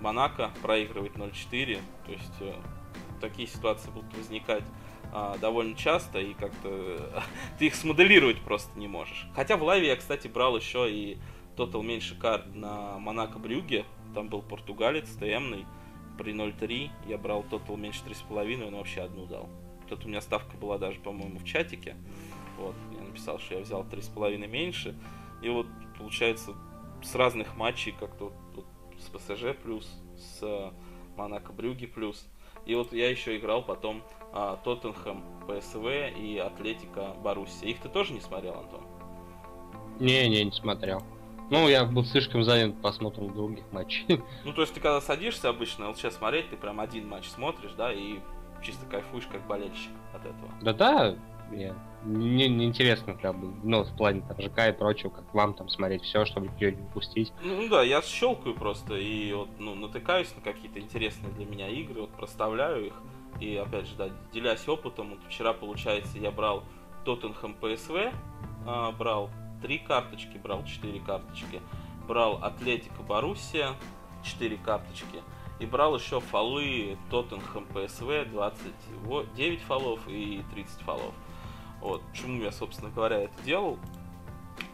[0.00, 1.78] Монако проигрывает 0-4.
[2.04, 2.52] То есть э,
[3.20, 4.64] такие ситуации будут возникать
[5.12, 7.22] а, довольно часто, и как-то
[7.58, 9.26] ты их смоделировать просто не можешь.
[9.34, 11.18] Хотя в лайве я, кстати, брал еще и
[11.56, 13.84] тотал меньше карт на Монако Брюге.
[14.14, 15.66] Там был португалец, ТМный
[16.20, 19.48] при 0.3 я брал тотал меньше 3,5, он вообще одну дал.
[19.88, 21.96] Тут у меня ставка была даже, по-моему, в чатике.
[22.58, 24.94] Вот, я написал, что я взял 3,5 меньше.
[25.42, 25.66] И вот,
[25.98, 26.54] получается,
[27.02, 28.66] с разных матчей, как-то вот, вот
[29.00, 30.72] с ПСЖ плюс, с
[31.16, 32.28] Монако Брюги плюс.
[32.70, 34.00] И вот я еще играл потом
[34.32, 37.68] а, Тоттенхэм, ПСВ и Атлетика Боруссия.
[37.68, 38.82] Их ты тоже не смотрел, Антон?
[39.98, 41.02] Не, не, не смотрел.
[41.50, 44.22] Ну, я был слишком занят просмотром других матчей.
[44.44, 47.92] Ну, то есть ты когда садишься обычно ЛЧ смотреть, ты прям один матч смотришь, да,
[47.92, 48.20] и
[48.62, 50.52] чисто кайфуешь как болельщик от этого.
[50.62, 51.16] Да-да,
[51.50, 51.74] мне
[52.04, 55.68] не, не интересно, как бы, ну, в плане там ЖК и прочего, как вам там
[55.68, 57.32] смотреть все, чтобы ее не упустить.
[57.42, 61.68] Ну, ну да, я щелкаю просто и вот, ну, натыкаюсь на какие-то интересные для меня
[61.68, 62.94] игры, вот проставляю их.
[63.38, 66.64] И опять же, да, делясь опытом, вот вчера, получается, я брал
[67.04, 68.12] Тоттенхэм ПСВ,
[68.66, 69.30] а, брал
[69.62, 71.60] три карточки, брал четыре карточки.
[72.06, 73.74] Брал Атлетика Боруссия,
[74.24, 75.22] четыре карточки.
[75.60, 81.14] И брал еще фолы Тоттенхэм ПСВ, 29 фолов и 30 фолов.
[81.80, 83.78] Вот, почему я, собственно говоря, это делал?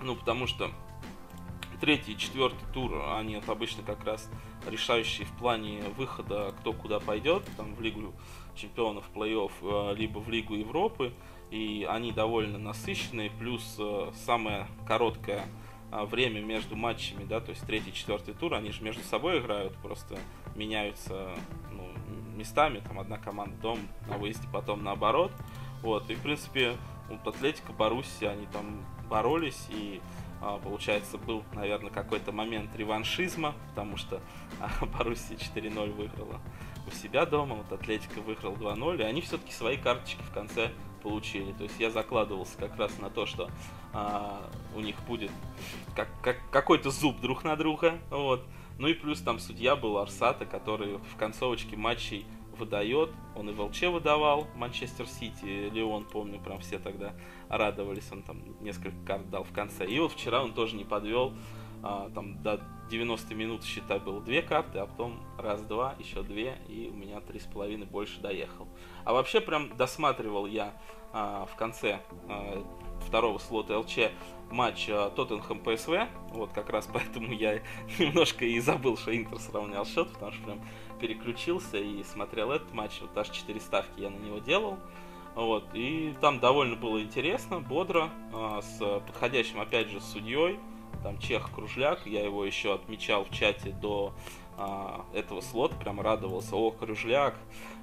[0.03, 0.71] Ну, потому что
[1.81, 4.31] третий и четвертый тур, они вот обычно как раз
[4.67, 8.15] решающие в плане выхода, кто куда пойдет, там в Лигу
[8.55, 11.13] чемпионов, плей-офф, э, либо в Лигу Европы.
[11.51, 15.45] И они довольно насыщенные, плюс э, самое короткое
[15.93, 19.75] э, время между матчами, да, то есть третий, четвертый тур, они же между собой играют,
[19.77, 20.19] просто
[20.57, 21.37] меняются
[21.71, 21.89] ну,
[22.35, 25.31] местами, там одна команда дом на выезде, потом наоборот,
[25.83, 26.77] вот, и в принципе
[27.09, 30.01] вот Атлетика, Боруссия, они там боролись, и
[30.41, 34.21] а, получается был, наверное, какой-то момент реваншизма, потому что
[34.61, 36.41] а, Боруссия 4-0 выиграла
[36.87, 40.71] у себя дома, вот Атлетика выиграл 2-0, и они все-таки свои карточки в конце
[41.03, 41.53] получили.
[41.53, 43.51] То есть я закладывался как раз на то, что
[43.93, 45.31] а, у них будет
[45.95, 47.99] как, как, какой-то зуб друг на друга.
[48.11, 48.45] Вот.
[48.79, 52.27] Ну и плюс там судья был Арсата, который в концовочке матчей
[52.59, 53.11] выдает.
[53.35, 57.15] Он и в ЛЧ выдавал Манчестер Сити, Леон, помню, прям все тогда
[57.49, 58.11] радовались.
[58.13, 59.87] Он там несколько карт дал в конце.
[59.87, 61.33] И вот вчера он тоже не подвел.
[61.83, 66.89] а, там до 90 минут, считай, было две карты, а потом раз-два, еще две, и
[66.93, 68.69] у меня три с половиной больше доехал.
[69.05, 70.73] А вообще прям досматривал я
[71.13, 72.65] а, в конце а,
[73.01, 74.11] второго слота ЛЧ
[74.51, 76.09] матч а, Тоттенхэм ПСВ.
[76.31, 77.61] Вот как раз поэтому я
[77.99, 80.61] немножко и забыл, что Интер сравнял счет, потому что прям
[80.99, 83.01] переключился и смотрел этот матч.
[83.01, 84.79] Вот аж 4 ставки я на него делал.
[85.35, 90.59] Вот, и там довольно было интересно, бодро, а, с подходящим, опять же, судьей
[91.03, 94.13] там Чех Кружляк, я его еще отмечал в чате до
[94.57, 97.37] а, этого слота, прям радовался, о, Кружляк,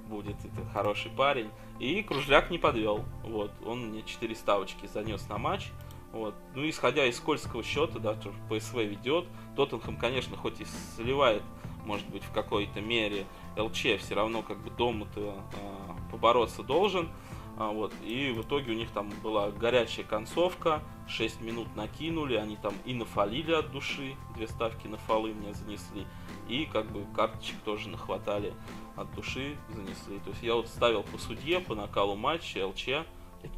[0.08, 1.50] будет это хороший парень.
[1.80, 5.70] И Кружляк не подвел, вот, он мне 4 ставочки занес на матч,
[6.12, 6.36] вот.
[6.54, 11.44] Ну, исходя из скользкого счета, да, тоже ПСВ ведет, Тоттенхэм, конечно, хоть и сливает,
[11.86, 13.26] может быть, в какой-то мере
[13.58, 17.10] ЛЧ, все равно как бы дома-то э, побороться должен,
[17.56, 22.56] а, вот, и в итоге у них там была горячая концовка, 6 минут накинули, они
[22.56, 26.08] там и нафалили от души, две ставки на фолы мне занесли,
[26.50, 28.54] и как бы карточек тоже нахватали
[28.96, 30.20] от души, занесли.
[30.20, 33.06] То есть я вот ставил по судье, по накалу матча, ЛЧ,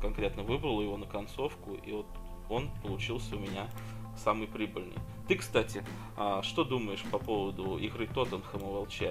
[0.02, 2.08] конкретно выбрал его на концовку, и вот
[2.50, 3.70] он получился у меня
[4.18, 4.98] самый прибыльный.
[5.28, 5.84] Ты, кстати,
[6.18, 9.02] а, что думаешь по поводу игры Тоттенхэма в ЛЧ?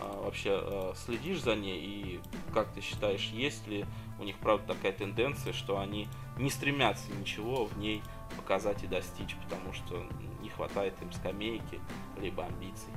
[0.00, 2.20] Вообще а, следишь за ней и
[2.52, 3.84] как ты считаешь, есть ли
[4.20, 6.06] у них, правда, такая тенденция, что они
[6.38, 8.02] не стремятся ничего в ней
[8.36, 10.04] показать и достичь, потому что
[10.40, 11.80] не хватает им скамейки,
[12.20, 12.92] либо амбиций.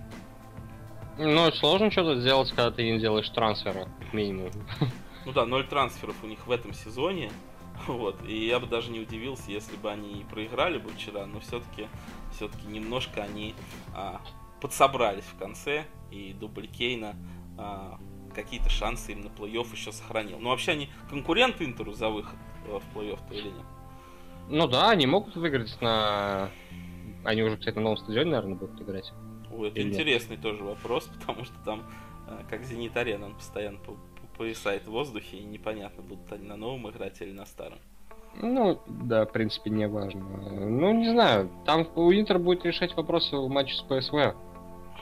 [1.17, 4.51] Ну, сложно что-то сделать, когда ты не делаешь трансфера, минимум.
[5.25, 7.31] Ну да, ноль трансферов у них в этом сезоне.
[7.87, 8.17] Вот.
[8.27, 11.87] И я бы даже не удивился, если бы они проиграли бы вчера, но все-таки
[12.31, 13.55] все-таки немножко они
[13.93, 14.21] а,
[14.61, 17.15] подсобрались в конце, и дубль Кейна
[17.57, 17.99] а,
[18.33, 20.39] какие-то шансы им на плей-офф еще сохранил.
[20.39, 22.37] Ну, вообще они конкуренты Интеру за выход
[22.67, 23.65] э, в плей-офф-то или нет?
[24.49, 26.49] Ну да, они могут выиграть на...
[27.23, 29.11] Они уже, кстати, на новом стадионе, наверное, будут играть.
[29.51, 30.43] Ой, это или интересный нет?
[30.43, 31.83] тоже вопрос, потому что там,
[32.27, 33.79] э, как Зенит-арена, он постоянно
[34.37, 37.79] повисает в воздухе, и непонятно, будут они на новом играть или на старом.
[38.41, 40.21] Ну, да, в принципе, не важно.
[40.21, 44.35] Ну, не знаю, там у Интер будет решать вопросы в матче с ПСВ.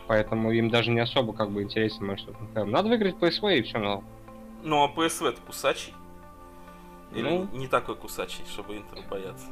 [0.08, 2.69] Поэтому им даже не особо как бы интересен матч Тоттенхэм.
[2.69, 4.04] Надо выиграть ПСВ и все, ну.
[4.63, 5.93] Ну а ПСВ это кусачий?
[7.13, 9.48] Или ну, не такой кусачий, чтобы Интеру бояться?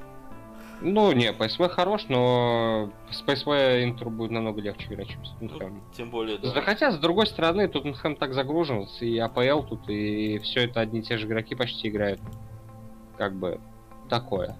[0.81, 3.49] Ну, не, ПСВ хорош, но с ПСВ
[3.83, 5.75] Интеру будет намного легче играть, чем с Тоттенхэмом.
[5.75, 6.53] Ну, тем более, да.
[6.53, 6.61] да.
[6.61, 11.03] Хотя, с другой стороны, Тоттенхэм так загружен, и АПЛ тут, и все это одни и
[11.03, 12.19] те же игроки почти играют.
[13.17, 13.59] Как бы
[14.09, 14.57] такое.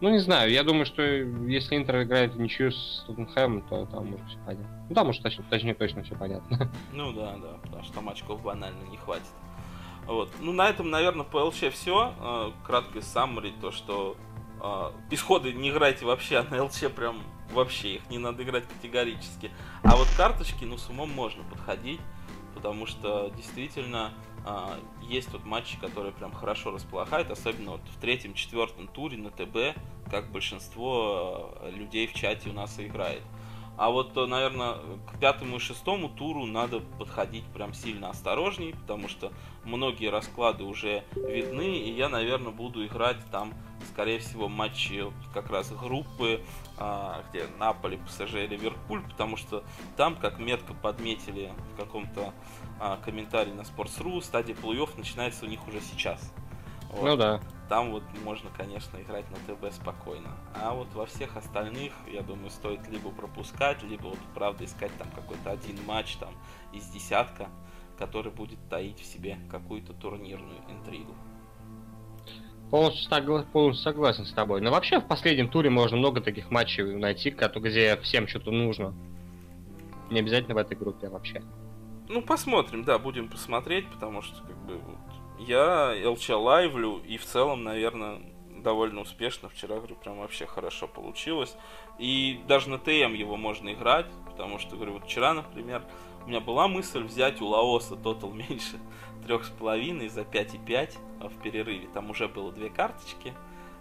[0.00, 4.12] Ну, не знаю, я думаю, что если Интер играет в ничью с Тоттенхэмом, то там
[4.12, 4.86] уже все понятно.
[4.88, 6.70] Ну, там уже точно, точнее точно все понятно.
[6.92, 9.32] Ну да, да, потому что там очков банально не хватит.
[10.06, 10.30] Вот.
[10.40, 12.12] Ну, на этом, наверное, по ЛЧ все.
[12.20, 14.16] Э, краткое саммари, то, что
[14.60, 19.50] э, исходы не играйте вообще, а на ЛЧ прям вообще их не надо играть категорически.
[19.82, 22.00] А вот карточки, ну, с умом можно подходить,
[22.54, 24.12] потому что действительно
[24.44, 29.78] а, есть вот матчи, которые прям хорошо располагают, особенно вот в третьем-четвертом туре на ТБ,
[30.10, 33.22] как большинство а, людей в чате у нас играет.
[33.76, 39.08] А вот, э, наверное, к пятому и шестому туру надо подходить прям сильно осторожней, потому
[39.08, 39.32] что
[39.64, 43.52] многие расклады уже видны, и я, наверное, буду играть там,
[43.92, 46.42] скорее всего, матчи как раз группы,
[46.78, 49.64] а, где Наполи, ПСЖ и Ливерпуль, потому что
[49.96, 52.32] там, как метко подметили в каком-то
[52.80, 56.32] а, комментарии на Sports.ru, стадия плей-офф начинается у них уже сейчас.
[56.90, 57.04] Вот.
[57.04, 57.40] Ну да.
[57.68, 60.30] Там вот можно, конечно, играть на ТБ спокойно.
[60.54, 65.08] А вот во всех остальных, я думаю, стоит либо пропускать, либо вот правда искать там
[65.10, 66.34] какой-то один матч там
[66.72, 67.48] из десятка,
[67.98, 71.14] который будет таить в себе какую-то турнирную интригу.
[72.70, 74.60] Полностью, согла- полностью согласен с тобой.
[74.60, 78.94] Но вообще в последнем туре можно много таких матчей найти, где всем что-то нужно.
[80.10, 81.42] Не обязательно в этой группе вообще.
[82.08, 87.24] Ну, посмотрим, да, будем посмотреть, потому что, как бы, вот, я ЛЧ лайвлю, и в
[87.24, 88.20] целом, наверное,
[88.62, 89.48] довольно успешно.
[89.48, 91.56] Вчера, говорю, прям вообще хорошо получилось.
[91.98, 95.82] И даже на ТМ его можно играть, потому что, говорю, вот вчера, например,
[96.24, 98.78] у меня была мысль взять у Лаоса тотал меньше
[99.26, 101.88] трех с половиной за 5,5 а в перерыве.
[101.92, 103.34] Там уже было две карточки.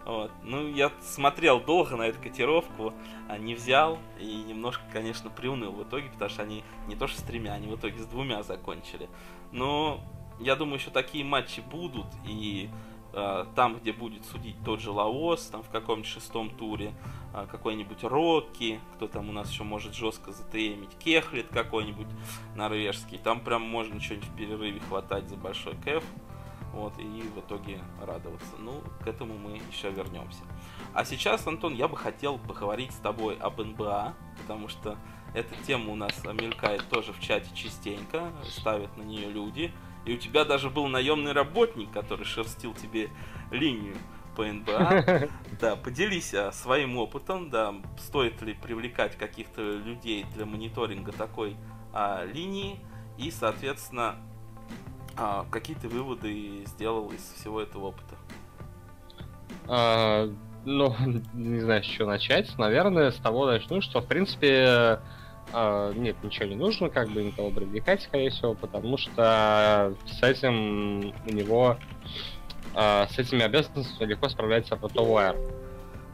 [0.06, 0.32] Вот.
[0.44, 2.94] Ну, я смотрел долго на эту котировку,
[3.30, 7.22] а не взял и немножко, конечно, приуныл в итоге, потому что они не то что
[7.22, 9.10] с тремя, они в итоге с двумя закончили.
[9.52, 10.02] Но
[10.40, 12.70] я думаю, еще такие матчи будут, и
[13.56, 16.94] там, где будет судить тот же Лаос, там в каком-нибудь шестом туре,
[17.34, 22.08] э, какой-нибудь Рокки, кто там у нас еще может жестко затемить, Кехлет какой-нибудь
[22.56, 26.04] норвежский, там прям можно что-нибудь в перерыве хватать за большой кэф.
[26.74, 28.56] вот, и в итоге радоваться.
[28.58, 30.42] Ну, к этому мы еще вернемся.
[30.94, 34.98] А сейчас, Антон, я бы хотел поговорить с тобой об НБА, потому что
[35.36, 39.72] эта тема у нас мелькает тоже в чате частенько, ставят на нее люди.
[40.06, 43.10] И у тебя даже был наемный работник, который шерстил тебе
[43.52, 43.96] линию
[44.36, 45.30] по НБА.
[45.62, 51.56] Да, поделись а, своим опытом, да, стоит ли привлекать каких-то людей для мониторинга такой
[51.94, 52.80] а, линии,
[53.18, 54.16] и, соответственно,
[55.16, 58.16] а, какие ты выводы сделал из всего этого опыта?
[59.68, 60.30] А,
[60.66, 60.96] ну,
[61.34, 62.58] не знаю, с чего начать.
[62.58, 65.00] Наверное, с того начну, что, в принципе,
[65.54, 71.14] а, нет, ничего не нужно, как бы никого привлекать, скорее всего, потому что с этим
[71.26, 71.78] у него
[72.76, 75.38] а, с этими обязанностями легко справляется ProtoWire.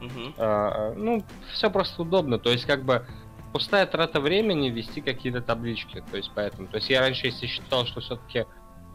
[0.01, 0.33] Угу.
[0.37, 1.23] А, ну,
[1.53, 2.39] все просто удобно.
[2.39, 3.05] То есть, как бы
[3.53, 6.03] пустая трата времени вести какие-то таблички.
[6.11, 6.67] То есть, поэтому.
[6.67, 8.45] То есть, я раньше, если считал, что все-таки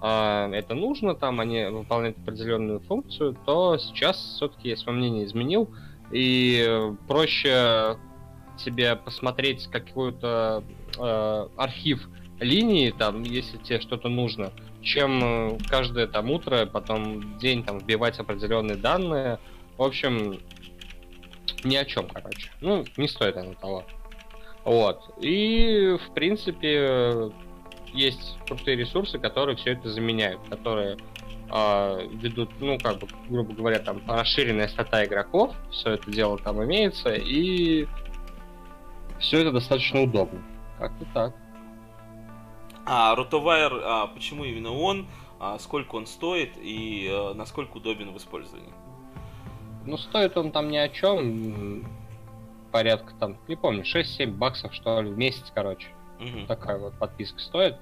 [0.00, 5.70] а, это нужно, там они выполняют определенную функцию, то сейчас все-таки я свое мнение изменил.
[6.10, 7.96] И проще
[8.56, 10.64] тебе посмотреть какой-то
[10.98, 12.08] э, архив
[12.40, 18.18] линии, там, если тебе что-то нужно, чем э, каждое там утро, потом день там вбивать
[18.18, 19.38] определенные данные.
[19.76, 20.38] В общем,
[21.64, 22.50] ни о чем, короче.
[22.60, 23.84] Ну, не стоит оно того.
[24.64, 25.00] Вот.
[25.20, 27.30] И, в принципе,
[27.92, 30.96] есть крутые ресурсы, которые все это заменяют, которые
[31.50, 36.62] э, ведут, ну, как бы, грубо говоря, там, расширенная стата игроков, все это дело там
[36.64, 37.86] имеется, и
[39.24, 40.42] все это достаточно удобно.
[40.78, 41.34] Как-то так.
[42.86, 45.06] А Rotowire, а, почему именно он,
[45.40, 48.72] а, сколько он стоит и а, насколько удобен в использовании?
[49.86, 51.86] Ну, стоит он там ни о чем,
[52.72, 55.88] порядка там, не помню, 6-7 баксов, что ли, в месяц, короче.
[56.20, 56.46] Угу.
[56.46, 57.76] Такая вот подписка стоит.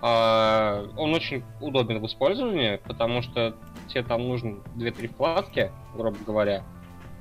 [0.00, 3.54] А, он очень удобен в использовании, потому что
[3.88, 6.64] тебе там нужно 2-3 вкладки, грубо говоря,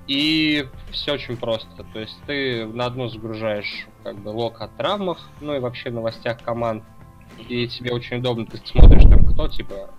[0.08, 1.84] и все очень просто.
[1.94, 6.42] То есть ты на одну загружаешь как бы лог о травмах, ну и вообще новостях
[6.42, 6.84] команд,
[7.50, 9.92] и тебе очень удобно, ты смотришь там кто, типа,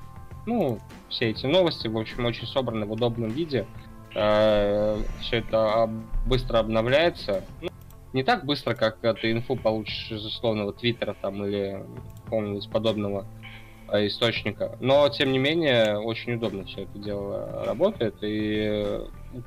[0.46, 3.66] ну, все эти новости, в общем, очень собраны в удобном виде.
[4.14, 5.88] Э, все это
[6.26, 7.44] быстро обновляется.
[7.60, 7.68] Ну,
[8.14, 11.84] не так быстро, как ты инфу получишь из условного твиттера там или
[12.24, 13.26] какого-нибудь подобного
[13.92, 14.76] источника.
[14.80, 19.00] Но, тем не менее, очень удобно все это дело работает, и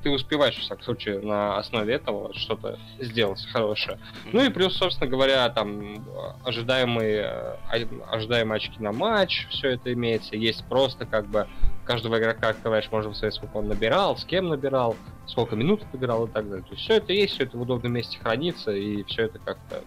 [0.03, 3.99] ты успеваешь, в всяком случае, на основе этого что-то сделать хорошее.
[4.31, 6.05] Ну и плюс, собственно говоря, там
[6.43, 7.57] ожидаемые,
[8.09, 10.35] ожидаемые очки на матч, все это имеется.
[10.35, 11.47] Есть просто как бы
[11.85, 16.29] каждого игрока открываешь, можно посмотреть, сколько он набирал, с кем набирал, сколько минут отыграл и
[16.29, 16.63] так далее.
[16.63, 19.81] То есть все это есть, все это в удобном месте хранится, и все это как-то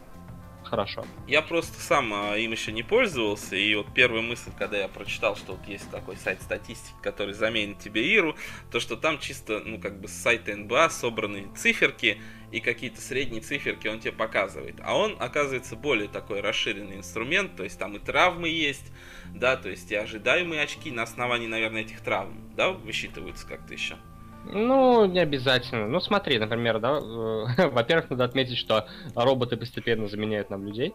[0.65, 1.05] хорошо.
[1.27, 5.37] Я просто сам а, им еще не пользовался, и вот первая мысль, когда я прочитал,
[5.37, 8.37] что вот есть такой сайт статистики, который заменит тебе Иру,
[8.71, 13.43] то что там чисто, ну, как бы с сайта НБА собраны циферки, и какие-то средние
[13.43, 14.77] циферки он тебе показывает.
[14.85, 18.93] А он, оказывается, более такой расширенный инструмент, то есть там и травмы есть,
[19.35, 23.97] да, то есть и ожидаемые очки на основании, наверное, этих травм, да, высчитываются как-то еще.
[24.45, 25.87] Ну, не обязательно.
[25.87, 30.95] Ну, смотри, например, да, э, во-первых, надо отметить, что роботы постепенно заменяют нам людей.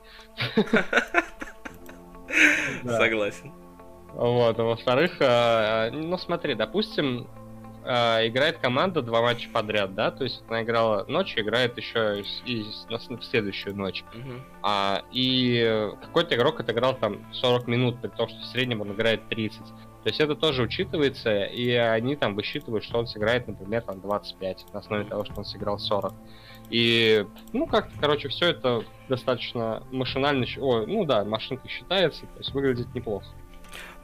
[2.85, 3.51] Согласен.
[4.13, 7.27] Вот, а во-вторых, э, ну смотри, допустим,
[7.85, 12.63] э, играет команда два матча подряд, да, то есть она играла ночью, играет еще и
[12.89, 14.03] в следующую ночь.
[14.63, 19.27] А, и какой-то игрок отыграл там 40 минут, при том, что в среднем он играет
[19.29, 19.61] 30.
[20.03, 24.73] То есть это тоже учитывается, и они там высчитывают, что он сыграет, например, там 25
[24.73, 26.13] на основе того, что он сыграл 40.
[26.69, 32.53] И, ну, как-то, короче, все это достаточно машинально, о, ну да, машинка считается, то есть
[32.53, 33.25] выглядит неплохо.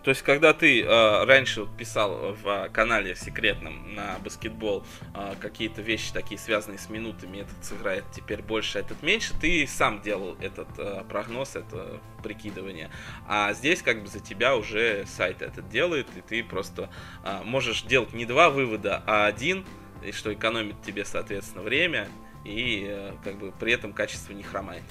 [0.06, 4.84] То есть, когда ты э, раньше писал в э, канале секретном на баскетбол
[5.16, 10.04] э, какие-то вещи такие связанные с минутами, этот сыграет теперь больше, этот меньше, ты сам
[10.04, 12.92] делал этот э, прогноз, это прикидывание.
[13.28, 16.92] А здесь как бы за тебя уже сайт этот делает, и ты просто
[17.24, 19.66] э, можешь делать не два вывода, а один,
[20.06, 22.10] и что экономит тебе, соответственно, время,
[22.44, 24.84] и э, как бы при этом качество не хромает.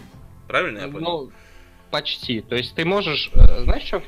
[0.48, 1.26] Правильно я понял?
[1.26, 1.32] Ну,
[1.92, 2.40] почти.
[2.40, 4.02] То есть ты можешь, э, знаешь, что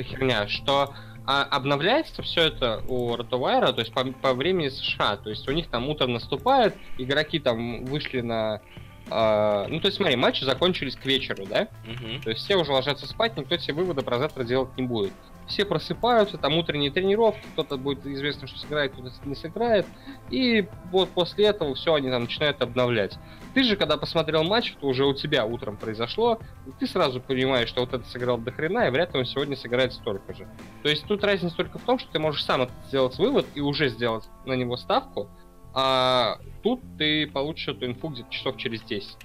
[0.00, 0.94] херня, что
[1.26, 5.52] а, обновляется все это у Ротовайра, то есть по, по времени США, то есть у
[5.52, 8.60] них там утро наступает, игроки там вышли на
[9.08, 11.68] Uh, ну, то есть, смотри, матчи закончились к вечеру, да?
[11.86, 12.22] Uh-huh.
[12.22, 15.12] То есть все уже ложатся спать, никто себе выводы про завтра делать не будет.
[15.46, 19.86] все просыпаются, там утренние тренировки, кто-то будет известно, что сыграет, кто-то не сыграет,
[20.30, 23.18] и вот после этого все они там начинают обновлять.
[23.54, 26.40] Ты же, когда посмотрел матч, то уже у тебя утром произошло,
[26.78, 29.92] ты сразу понимаешь, что вот это сыграл до хрена, и вряд ли он сегодня сыграет
[29.92, 30.48] столько же.
[30.82, 33.88] То есть тут разница только в том, что ты можешь сам сделать вывод и уже
[33.88, 35.28] сделать на него ставку,
[35.74, 39.16] а тут ты получишь эту инфу где-то часов через 10.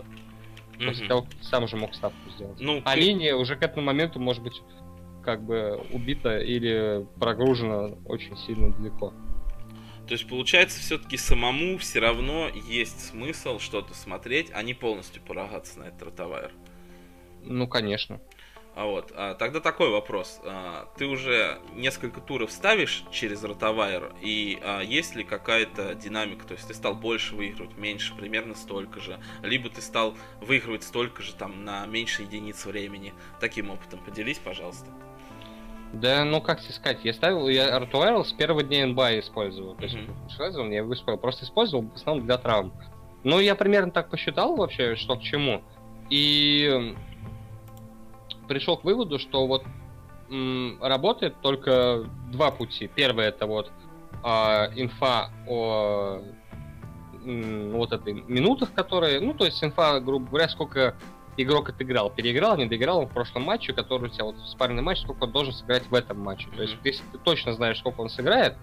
[0.78, 1.08] После mm-hmm.
[1.08, 2.60] того, как ты сам уже мог ставку сделать.
[2.60, 3.00] Ну, а ты...
[3.00, 4.62] линия уже к этому моменту может быть
[5.24, 9.14] как бы убита или прогружена очень сильно далеко.
[10.08, 15.80] То есть, получается, все-таки самому все равно есть смысл что-то смотреть, а не полностью полагаться
[15.80, 16.52] на этот ротовайр.
[17.44, 18.22] Ну, конечно.
[18.78, 20.40] А вот, а, тогда такой вопрос.
[20.46, 26.46] А, ты уже несколько туров ставишь через ротовайр, и а, есть ли какая-то динамика?
[26.46, 29.20] То есть ты стал больше выигрывать, меньше, примерно столько же.
[29.42, 33.16] Либо ты стал выигрывать столько же там на меньше единиц времени.
[33.40, 34.92] Таким опытом поделись, пожалуйста.
[35.94, 39.74] Да, ну как тебе сказать, я ставил, я Ротуэрл с первого дня НБА использовал.
[39.74, 40.70] То есть, mm-hmm.
[40.70, 42.74] я его использовал, просто использовал в основном для травм.
[43.24, 45.64] Ну, я примерно так посчитал вообще, что к чему.
[46.12, 46.96] И
[48.48, 49.64] пришел к выводу, что вот
[50.30, 52.88] м, работает только два пути.
[52.88, 53.72] Первый это вот
[54.24, 54.28] э,
[54.76, 56.22] инфа о
[57.26, 60.96] м, вот этой минутах, которые, ну, то есть инфа, грубо говоря, сколько
[61.38, 65.24] игрок отыграл, переиграл, не доиграл в прошлом матче, который у тебя вот спаренный матч, сколько
[65.26, 66.50] он должен сыграть в этом матче.
[66.56, 68.56] То есть, если ты точно знаешь, сколько он сыграет,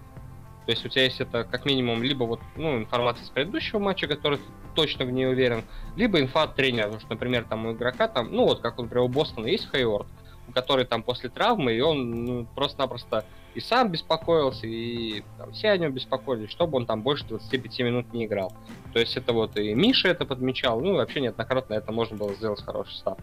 [0.65, 4.07] то есть у тебя есть это как минимум либо вот ну, информация с предыдущего матча,
[4.07, 4.43] который ты
[4.73, 5.63] точно в ней уверен,
[5.95, 9.03] либо инфа от тренера, потому что, например, там у игрока там, ну вот как, например,
[9.03, 10.07] у Бостона есть Хайорд,
[10.53, 15.77] который там после травмы, и он ну, просто-напросто и сам беспокоился, и там, все о
[15.77, 18.51] нем беспокоились, чтобы он там больше 25 минут не играл.
[18.93, 22.63] То есть это вот и Миша это подмечал, ну вообще неоднократно это можно было сделать
[22.63, 23.19] хороший старт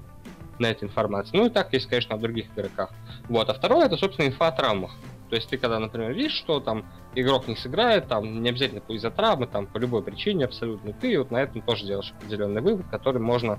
[0.58, 1.36] на этой информации.
[1.36, 2.90] Ну и так есть, конечно, о других игроках.
[3.28, 4.92] Вот, а второе это, собственно, инфа о травмах.
[5.32, 9.10] То есть ты когда, например, видишь, что там игрок не сыграет, там не обязательно из-за
[9.10, 13.18] травмы, там по любой причине абсолютно, ты вот на этом тоже делаешь определенный вывод, который
[13.18, 13.58] можно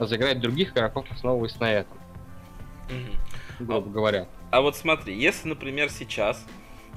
[0.00, 1.96] заиграть других игроков, основываясь на этом.
[2.88, 3.64] Угу.
[3.66, 4.28] Грубо а, говоря.
[4.50, 6.44] А вот смотри, если, например, сейчас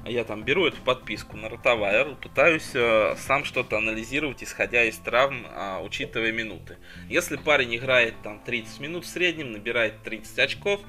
[0.08, 5.46] я там беру эту подписку на Ротовайр, пытаюсь э, сам что-то анализировать, исходя из травм,
[5.46, 6.78] э, учитывая минуты.
[7.08, 10.80] Если парень играет там 30 минут в среднем, набирает 30 очков,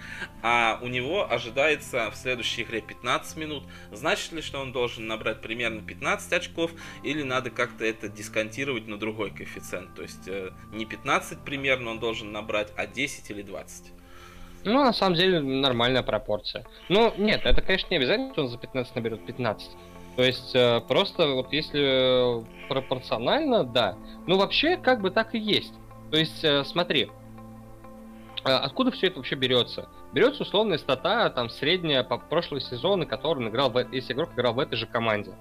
[0.41, 5.41] а у него ожидается в следующей игре 15 минут, значит ли, что он должен набрать
[5.41, 6.71] примерно 15 очков,
[7.03, 9.93] или надо как-то это дисконтировать на другой коэффициент?
[9.95, 13.96] То есть э, не 15 примерно он должен набрать, а 10 или 20?
[14.67, 16.65] Ну, на самом деле, нормальная пропорция.
[16.89, 19.69] Ну, нет, это, конечно, не обязательно, что он за 15 наберет 15.
[20.17, 23.95] То есть, э, просто вот если пропорционально, да.
[24.25, 25.73] Ну, вообще, как бы так и есть.
[26.11, 27.09] То есть, э, смотри,
[28.43, 29.87] э, откуда все это вообще берется?
[30.11, 34.53] Берется условная стата, там, средняя по прошлого сезона, который он играл, в, если игрок играл
[34.53, 35.31] в этой же команде.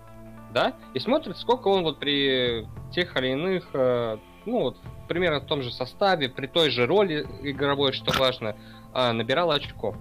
[0.53, 0.75] Да?
[0.95, 4.77] И смотрит, сколько он вот при тех или иных, ну, вот,
[5.09, 8.57] примерно в том же составе, при той же роли игровой, что важно,
[8.97, 9.95] а, набирал очков.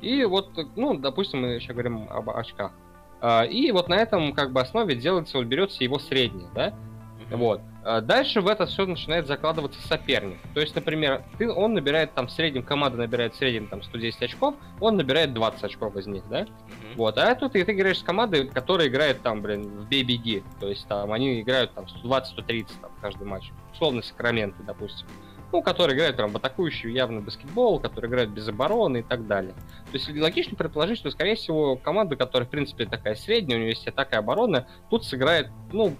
[0.00, 2.72] И вот, ну, допустим, мы еще говорим об очках.
[3.20, 6.68] А, и вот на этом как бы основе делается, вот берется его среднее, да?
[6.68, 7.36] Mm-hmm.
[7.36, 7.60] Вот.
[7.84, 10.38] А дальше в это все начинает закладываться соперник.
[10.54, 14.22] То есть, например, ты, он набирает там в среднем, команда набирает в среднем там 110
[14.22, 16.44] очков, он набирает 20 очков из них, да?
[16.44, 16.96] Mm-hmm.
[16.96, 17.18] Вот.
[17.18, 20.42] А тут ты, ты играешь с командой, которая играет там, блин, в бей-беги.
[20.60, 23.50] То есть там они играют там 120-130 там, каждый матч.
[23.74, 25.06] Условно Сакраменты, допустим
[25.52, 29.52] ну, который играет прям в атакующий явно баскетбол, который играет без обороны и так далее.
[29.90, 33.70] То есть логично предположить, что, скорее всего, команда, которая, в принципе, такая средняя, у нее
[33.70, 35.96] есть атака и оборона, тут сыграет, ну,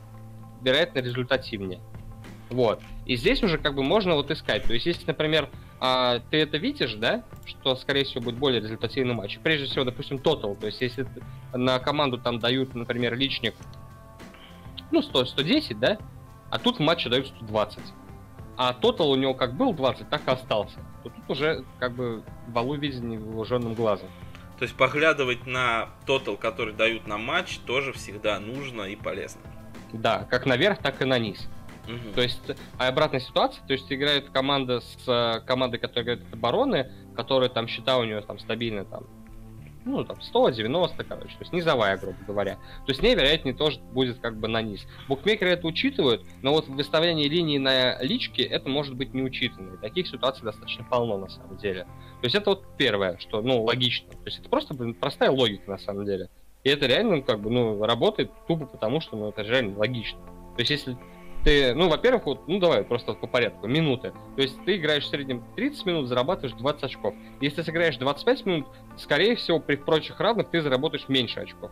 [0.63, 1.81] вероятно, результативнее.
[2.51, 2.81] Вот.
[3.07, 4.65] И здесь уже как бы можно вот искать.
[4.65, 5.49] То есть, если, например,
[5.79, 9.39] а, ты это видишь, да, что, скорее всего, будет более результативный матч.
[9.39, 10.57] Прежде всего, допустим, тотал.
[10.57, 11.07] То есть, если
[11.53, 13.55] на команду там дают, например, личник,
[14.91, 15.99] ну, 100, 110, да,
[16.51, 17.79] а тут в матче дают 120
[18.63, 22.23] а тотал у него как был 20, так и остался, то тут уже как бы
[22.49, 24.11] валу виден невооруженным глазом.
[24.59, 29.41] То есть поглядывать на тотал, который дают на матч, тоже всегда нужно и полезно.
[29.95, 31.49] Да, как наверх, так и на низ.
[31.87, 32.13] Угу.
[32.15, 32.43] То есть,
[32.77, 37.49] а обратная ситуация, то есть играет команда с э, командой, которая играет от обороны, которая
[37.49, 39.07] там счета у нее там стабильно там
[39.91, 42.55] ну, там, 100, 90, короче, то есть низовая, грубо говоря.
[42.55, 44.87] То есть, не, вероятнее, тоже будет как бы на низ.
[45.09, 49.75] Букмекеры это учитывают, но вот выставление линии на личке это может быть не учитано.
[49.75, 51.85] И таких ситуаций достаточно полно, на самом деле.
[52.21, 54.11] То есть, это вот первое, что, ну, логично.
[54.11, 56.29] То есть, это просто блин, простая логика, на самом деле.
[56.63, 60.21] И это реально, ну, как бы, ну, работает тупо потому, что, ну, это реально логично.
[60.57, 60.97] То есть, если
[61.45, 64.13] Ты, ну, во-первых, вот, ну, давай просто по порядку, минуты.
[64.37, 67.15] То есть ты играешь в среднем 30 минут, зарабатываешь 20 очков.
[67.41, 68.67] Если ты сыграешь 25 минут,
[68.99, 71.71] скорее всего, при прочих равных ты заработаешь меньше очков.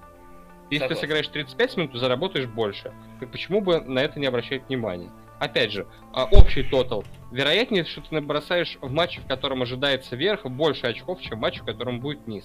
[0.71, 0.95] Если Согласен.
[0.95, 2.93] ты сыграешь 35 минут, то заработаешь больше.
[3.21, 5.11] И почему бы на это не обращать внимания?
[5.39, 7.05] Опять же, а, общий тотал.
[7.31, 11.61] Вероятнее, что ты набросаешь в матче, в котором ожидается верх, больше очков, чем в матче,
[11.61, 12.45] в котором будет низ.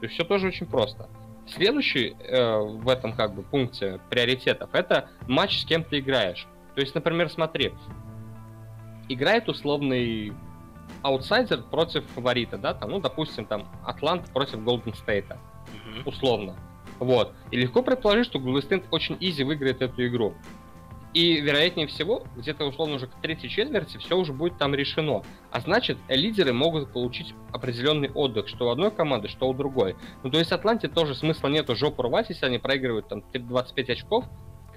[0.00, 1.08] То есть все тоже очень просто.
[1.46, 6.46] Следующий э, в этом как бы пункте приоритетов это матч, с кем ты играешь.
[6.74, 7.72] То есть, например, смотри,
[9.08, 10.32] играет условный
[11.02, 15.38] аутсайдер против фаворита, да, там, ну, допустим, там, Атланта против Голден Стейта,
[16.04, 16.56] условно.
[16.98, 17.34] Вот.
[17.50, 20.34] И легко предположить, что Golden State очень easy выиграет эту игру.
[21.16, 25.22] И, вероятнее всего, где-то условно уже к третьей четверти все уже будет там решено.
[25.50, 29.96] А значит, лидеры могут получить определенный отдых, что у одной команды, что у другой.
[30.22, 34.26] Ну, то есть Атланте тоже смысла нету жопу рвать, если они проигрывают там 25 очков,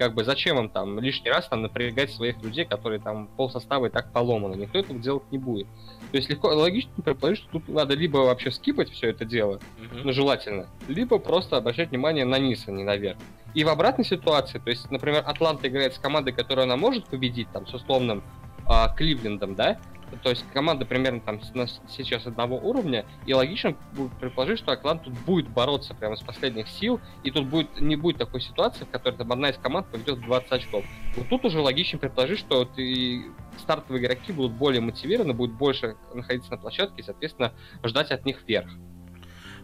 [0.00, 3.84] как бы зачем им там лишний раз там напрягать своих людей, которые там пол состава
[3.84, 4.54] и так поломаны.
[4.54, 5.66] Никто этого делать не будет.
[6.10, 10.00] То есть легко, логично предположить, что тут надо либо вообще скипать все это дело, uh-huh.
[10.04, 13.18] ну желательно, либо просто обращать внимание на низ, а не наверх.
[13.52, 17.48] И в обратной ситуации, то есть, например, Атланта играет с командой, которую она может победить,
[17.52, 18.22] там, с условным
[18.66, 19.78] а, Кливлендом, да,
[20.22, 25.14] то есть команда примерно там сейчас одного уровня, и логично будет предположить, что Атлант тут
[25.20, 29.16] будет бороться прямо с последних сил, и тут будет, не будет такой ситуации, в которой
[29.16, 30.84] там одна из команд поведет 20 очков.
[31.16, 33.26] Вот тут уже логично предположить, что ты,
[33.58, 37.52] стартовые игроки будут более мотивированы, будут больше находиться на площадке, и, соответственно,
[37.84, 38.70] ждать от них верх.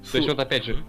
[0.02, 0.12] Фу.
[0.12, 0.84] То есть вот опять же,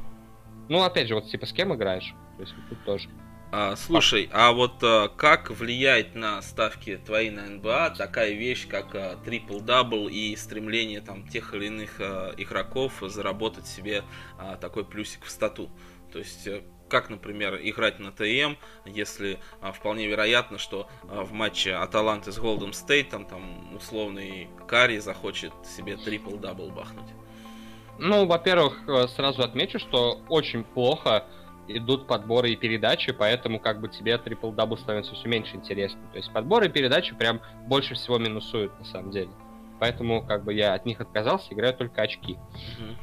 [0.70, 2.14] ну опять же, вот типа с кем играешь?
[2.38, 3.10] То есть вот тут тоже.
[3.50, 8.94] А, слушай, а вот а, как влияет на ставки твои на НБА такая вещь, как
[9.24, 14.04] трипл-дабл и стремление там тех или иных а, игроков заработать себе
[14.38, 15.70] а, такой плюсик в стату?
[16.12, 21.32] То есть э, как, например, играть на ТМ, если а, вполне вероятно, что а, в
[21.32, 27.10] матче Атланты с Голден Стейтом там условный Карри захочет себе трипл-дабл бахнуть?
[28.00, 31.26] Ну, во-первых, э, сразу отмечу, что очень плохо
[31.68, 36.00] идут подборы и передачи, поэтому как бы тебе трипл дабл становится все меньше интересно.
[36.12, 39.30] То есть подборы и передачи прям больше всего минусуют на самом деле.
[39.80, 42.34] Поэтому как бы я от них отказался, играю только очки.
[42.34, 42.96] Uh-huh.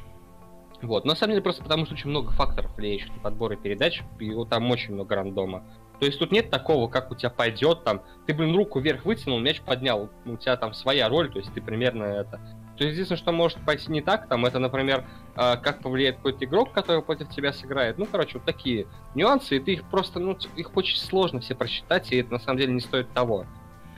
[0.82, 1.04] Вот.
[1.04, 4.30] Но на самом деле просто потому, что очень много факторов влияющих на подборы передач, и
[4.32, 5.64] вот там очень много рандома.
[6.00, 9.38] То есть тут нет такого, как у тебя пойдет там, ты, блин, руку вверх вытянул,
[9.38, 12.40] мяч поднял, у тебя там своя роль, то есть ты примерно это
[12.76, 15.04] то есть единственное, что может пойти не так, там, это, например,
[15.36, 17.98] э, как повлияет какой-то игрок, который против тебя сыграет.
[17.98, 22.10] Ну, короче, вот такие нюансы, и ты их просто, ну, их очень сложно все просчитать,
[22.12, 23.46] и это на самом деле не стоит того.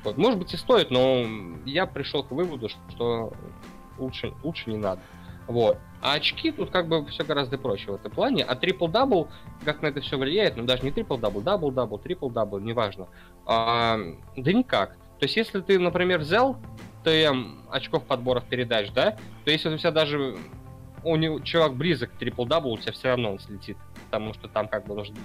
[0.04, 1.24] Вот, может быть и стоит, но
[1.64, 3.32] я пришел к выводу, что
[3.98, 5.00] лучше, лучше не надо.
[5.46, 5.78] Вот.
[6.02, 8.44] А очки тут как бы все гораздо проще в этом плане.
[8.44, 9.28] А трипл-дабл,
[9.64, 13.08] как на это все влияет, ну даже не трипл-дабл, дабл-дабл, трипл-дабл, неважно.
[13.46, 13.98] А,
[14.36, 14.96] да никак.
[15.18, 16.56] То есть если ты, например, взял
[17.06, 20.36] ТМ очков подборов передач, да, то если у тебя даже
[21.04, 23.76] у него чувак близок к трипл-дабл, у тебя все равно он слетит,
[24.06, 25.16] потому что там как бы нужно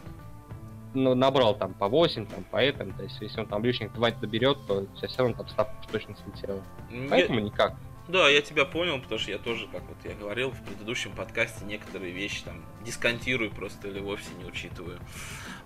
[0.93, 4.11] ну, набрал там по 8, там по этому, то есть если он там лишних 2
[4.11, 6.61] доберет, то у тебя все равно там ставка точно слетела.
[7.09, 7.45] Поэтому я...
[7.45, 7.75] никак.
[8.07, 11.65] Да, я тебя понял, потому что я тоже, как вот я говорил в предыдущем подкасте,
[11.65, 14.99] некоторые вещи там дисконтирую просто или вовсе не учитываю.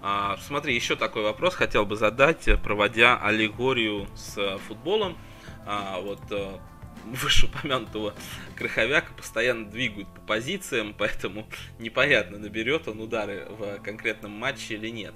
[0.02, 5.18] А, смотри, еще такой вопрос хотел бы задать, проводя аллегорию с футболом
[5.66, 6.60] а, вот а,
[7.06, 8.14] вышеупомянутого
[8.56, 11.48] Краховяка постоянно двигают по позициям, поэтому
[11.80, 15.14] непонятно, наберет он удары в конкретном матче или нет.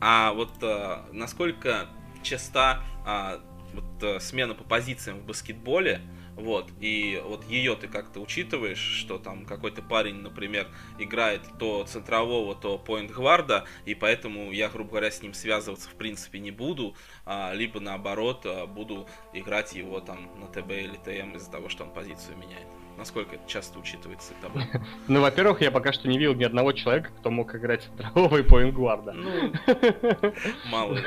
[0.00, 1.88] А вот а, насколько
[2.22, 3.40] часто а,
[3.72, 6.00] вот, а, смена по позициям в баскетболе,
[6.42, 10.68] вот, и вот ее ты как-то учитываешь, что там какой-то парень, например,
[10.98, 16.38] играет то центрового, то поинт-гварда, и поэтому я, грубо говоря, с ним связываться в принципе
[16.40, 21.50] не буду, а, либо наоборот а, буду играть его там на ТБ или ТМ из-за
[21.50, 22.66] того, что он позицию меняет.
[22.98, 24.64] Насколько это часто учитывается тобой?
[25.08, 28.42] Ну, во-первых, я пока что не видел ни одного человека, кто мог играть центрового и
[28.42, 29.12] поинт-гварда.
[29.12, 29.52] Ну,
[30.70, 31.04] мало ли.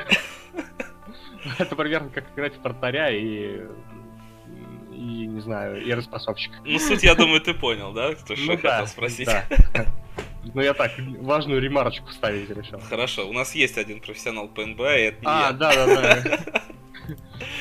[1.58, 3.66] Это примерно как играть в вратаря и
[4.96, 6.52] и, не знаю, и распасовщик.
[6.64, 8.12] Ну, суть, я думаю, ты понял, да?
[8.12, 9.26] Что, ну, что да, хотел спросить.
[9.26, 9.44] Да.
[10.54, 12.78] Ну, я так, важную ремарочку ставить решил.
[12.80, 16.64] Хорошо, у нас есть один профессионал по НБА, и это не А, да-да-да.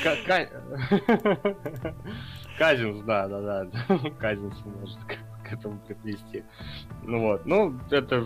[2.57, 3.69] Казинс, да, да, да.
[4.19, 4.97] Казинс может
[5.43, 6.43] к этому приплести.
[7.03, 8.25] Ну вот, ну, это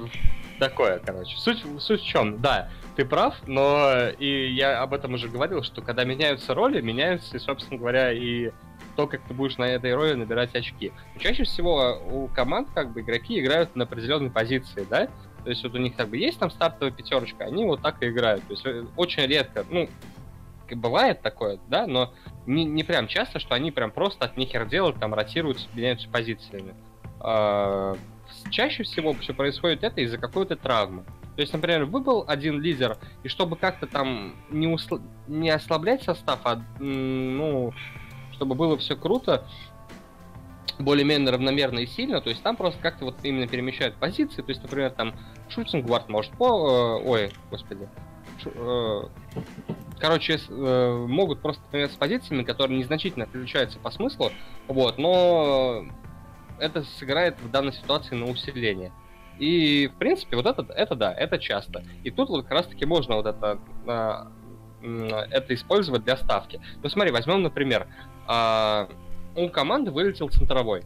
[0.60, 1.36] такое, короче.
[1.38, 2.40] Суть, суть в чем?
[2.42, 7.40] Да, ты прав, но и я об этом уже говорил, что когда меняются роли, меняются,
[7.40, 8.52] собственно говоря, и
[9.00, 10.92] то, как ты будешь на этой роли набирать очки.
[11.16, 15.08] Но чаще всего у команд как бы игроки играют на определенной позиции, да?
[15.46, 18.10] То есть вот у них как бы есть там стартовая пятерочка, они вот так и
[18.10, 18.44] играют.
[18.44, 19.88] То есть э, очень редко, ну,
[20.70, 22.14] бывает такое, да, но
[22.46, 26.74] не, не прям часто, что они прям просто от нихер делают, там ротируются, меняются позициями.
[27.22, 27.96] А,
[28.50, 31.06] чаще всего все происходит это из-за какой-то травмы.
[31.38, 34.98] То есть, например, выбыл один лидер, и чтобы как-то там не, усл...
[35.30, 37.74] не ослаблять состав, а ну,
[38.40, 39.46] чтобы было все круто,
[40.80, 44.64] более-менее равномерно и сильно, то есть там просто как-то вот именно перемещают позиции, то есть,
[44.64, 45.14] например, там
[45.50, 46.46] шутинг гвард может по...
[47.02, 47.90] Э, ой, господи.
[48.42, 48.50] Шу...
[48.56, 49.02] Э,
[50.00, 54.32] короче, э, могут просто, например, с позициями, которые незначительно отличаются по смыслу,
[54.70, 55.84] вот, но
[56.60, 58.94] это сыграет в данной ситуации на усиление.
[59.38, 61.84] И, в принципе, вот это, это да, это часто.
[62.06, 64.32] И тут вот как раз-таки можно вот это, а,
[64.82, 66.62] это использовать для ставки.
[66.82, 67.88] Ну, смотри, возьмем, например,
[68.30, 68.88] а,
[69.36, 70.84] у команды вылетел центровой.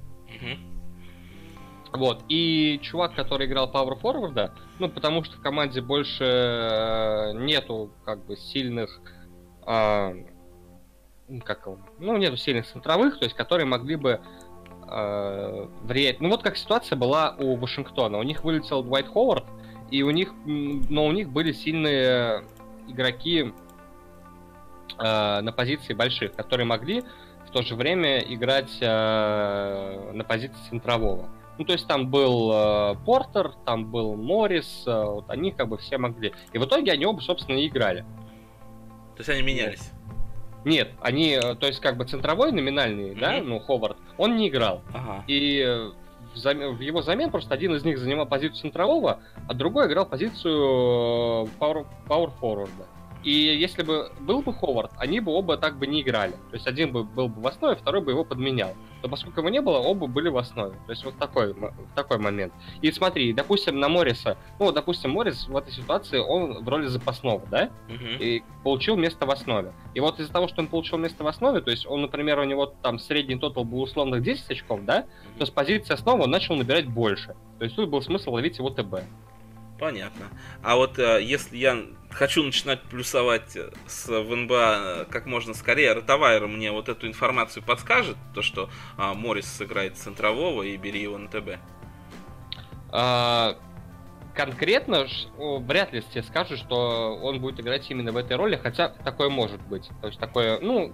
[1.91, 7.91] Вот, и чувак, который играл Power Forward, ну, потому что в команде больше э, нету,
[8.03, 8.99] как бы, сильных,
[9.67, 10.25] э,
[11.45, 11.67] как
[11.99, 14.21] ну, нету сильных центровых, то есть, которые могли бы
[14.89, 16.19] э, влиять.
[16.19, 18.17] Ну вот как ситуация была у Вашингтона.
[18.17, 19.45] У них вылетел Двайт Ховард,
[19.91, 22.43] и у них, но у них были сильные
[22.87, 23.53] игроки
[24.97, 27.03] э, на позиции больших, которые могли
[27.53, 31.29] то же время играть э, на позиции центрового.
[31.57, 35.77] Ну, то есть там был э, Портер, там был Моррис, э, вот они как бы
[35.77, 36.33] все могли.
[36.51, 38.01] И в итоге они оба, собственно, и играли.
[39.15, 39.91] То есть они менялись?
[40.65, 43.19] Нет, они, э, то есть как бы центровой номинальный, mm-hmm.
[43.19, 44.81] да, ну, Ховард, он не играл.
[44.93, 45.23] Ага.
[45.27, 45.91] И э,
[46.33, 46.75] в, зам...
[46.75, 51.47] в его замен просто один из них занимал позицию центрового, а другой играл позицию э,
[51.59, 51.85] power
[52.41, 52.69] forward.
[53.23, 56.31] И если бы был бы Ховард, они бы оба так бы не играли.
[56.31, 58.75] То есть один бы был бы в основе, второй бы его подменял.
[59.01, 60.75] Но поскольку его не было, оба были в основе.
[60.85, 61.55] То есть вот такой,
[61.95, 62.53] такой момент.
[62.81, 67.45] И смотри, допустим, на Морриса, ну, допустим, Моррис в этой ситуации, он в роли запасного,
[67.49, 67.69] да?
[67.87, 68.17] Uh-huh.
[68.19, 69.73] И получил место в основе.
[69.93, 72.43] И вот из-за того, что он получил место в основе, то есть он, например, у
[72.43, 74.99] него там средний тотал был условных 10 очков, да?
[74.99, 75.39] Uh-huh.
[75.39, 77.35] То с позиции основы он начал набирать больше.
[77.59, 79.03] То есть тут был смысл ловить его ТБ.
[79.79, 80.27] Понятно.
[80.61, 81.77] А вот э, если я
[82.13, 83.57] хочу начинать плюсовать
[83.87, 88.69] с в НБА э, как можно скорее, Ротовайер мне вот эту информацию подскажет, то что
[88.97, 91.59] а, Моррис сыграет центрового и бери его на ТБ.
[92.91, 93.57] А,
[94.35, 95.07] конкретно
[95.37, 99.61] вряд ли тебе скажут, что он будет играть именно в этой роли, хотя такое может
[99.61, 99.89] быть.
[100.01, 100.93] То есть такое, ну,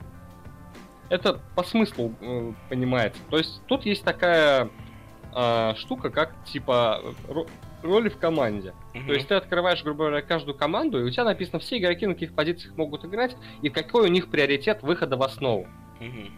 [1.10, 3.22] это по смыслу э, понимается.
[3.30, 4.70] То есть тут есть такая
[5.36, 7.02] э, штука, как типа
[7.84, 8.74] роли в команде.
[8.94, 9.08] Uh-huh.
[9.08, 12.14] То есть ты открываешь, грубо говоря, каждую команду, и у тебя написано все игроки на
[12.14, 15.68] каких позициях могут играть, и какой у них приоритет выхода в основу.
[16.00, 16.30] Uh-huh.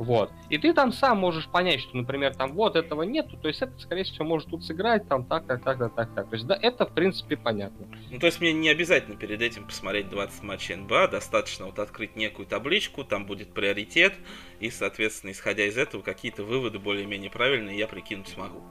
[0.00, 0.32] Вот.
[0.48, 3.78] И ты там сам можешь понять, что, например, там вот этого нету, то есть это,
[3.78, 6.30] скорее всего, может тут сыграть, там так, так, так, так, так, так.
[6.30, 7.86] То есть, да, это, в принципе, понятно.
[8.10, 12.16] Ну, то есть мне не обязательно перед этим посмотреть 20 матчей НБА, достаточно вот открыть
[12.16, 14.14] некую табличку, там будет приоритет,
[14.58, 18.62] и, соответственно, исходя из этого, какие-то выводы более-менее правильные я прикинуть смогу.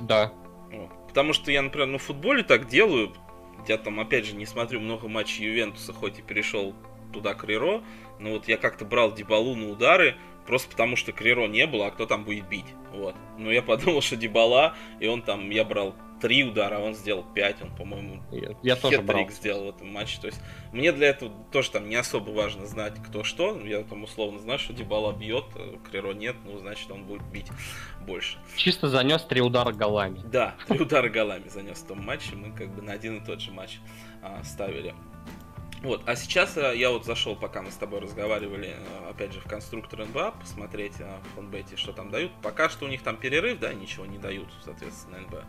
[0.00, 0.32] Да,
[1.14, 3.14] Потому что я, например, на футболе так делаю.
[3.68, 6.74] Я там, опять же, не смотрю много матчей Ювентуса, хоть и перешел
[7.12, 7.84] туда Криро.
[8.18, 11.90] Но вот я как-то брал Дебалу на удары, просто потому что Криро не было, а
[11.90, 12.66] кто там будет бить.
[12.92, 13.14] Вот.
[13.38, 17.22] Но я подумал, что Дебала, и он там, я брал три удара, а он сделал
[17.34, 19.28] пять, он, по-моему, я, я тоже брал.
[19.28, 20.18] сделал в этом матче.
[20.20, 20.40] То есть
[20.72, 23.60] мне для этого тоже там не особо важно знать, кто что.
[23.60, 27.48] Я там условно знаю, что Дебала бьет, э, Криро нет, ну, значит, он будет бить
[28.06, 28.38] больше.
[28.56, 30.22] Чисто занес три удара голами.
[30.24, 32.36] Да, три удара голами занес в том матче.
[32.36, 33.78] Мы как бы на один и тот же матч
[34.22, 34.94] а, ставили.
[35.84, 38.74] Вот, а сейчас а, я вот зашел, пока мы с тобой разговаривали,
[39.04, 42.32] а, опять же, в конструктор НБА, посмотреть а, в фонбете, что там дают.
[42.42, 45.44] Пока что у них там перерыв, да, ничего не дают, соответственно, НБА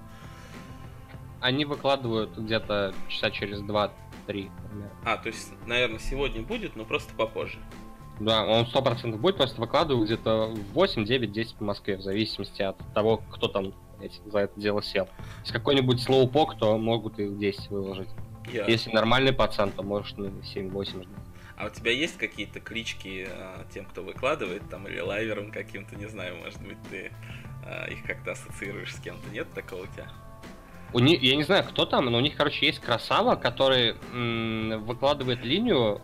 [1.42, 3.92] они выкладывают где-то часа через 2-3,
[4.28, 4.90] например.
[5.04, 7.60] А, то есть, наверное, сегодня будет, но просто попозже.
[8.20, 12.02] Да, он сто процентов будет, просто выкладывают где-то в 8, 9, 10 по Москве, в
[12.02, 13.74] зависимости от того, кто там
[14.26, 15.08] за это дело сел.
[15.42, 18.10] Если какой-нибудь слоупок, то могут и в 10 выложить.
[18.48, 18.70] Yeah.
[18.70, 21.08] Если нормальный пацан, то можешь на 7-8 ждать.
[21.58, 26.08] А у тебя есть какие-то клички а, тем, кто выкладывает, там, или лайвером каким-то, не
[26.08, 27.12] знаю, может быть, ты
[27.66, 29.30] а, их как-то ассоциируешь с кем-то?
[29.30, 30.08] Нет такого у тебя?
[30.94, 34.84] У них, я не знаю, кто там, но у них, короче, есть красава, который м-
[34.86, 36.02] выкладывает линию.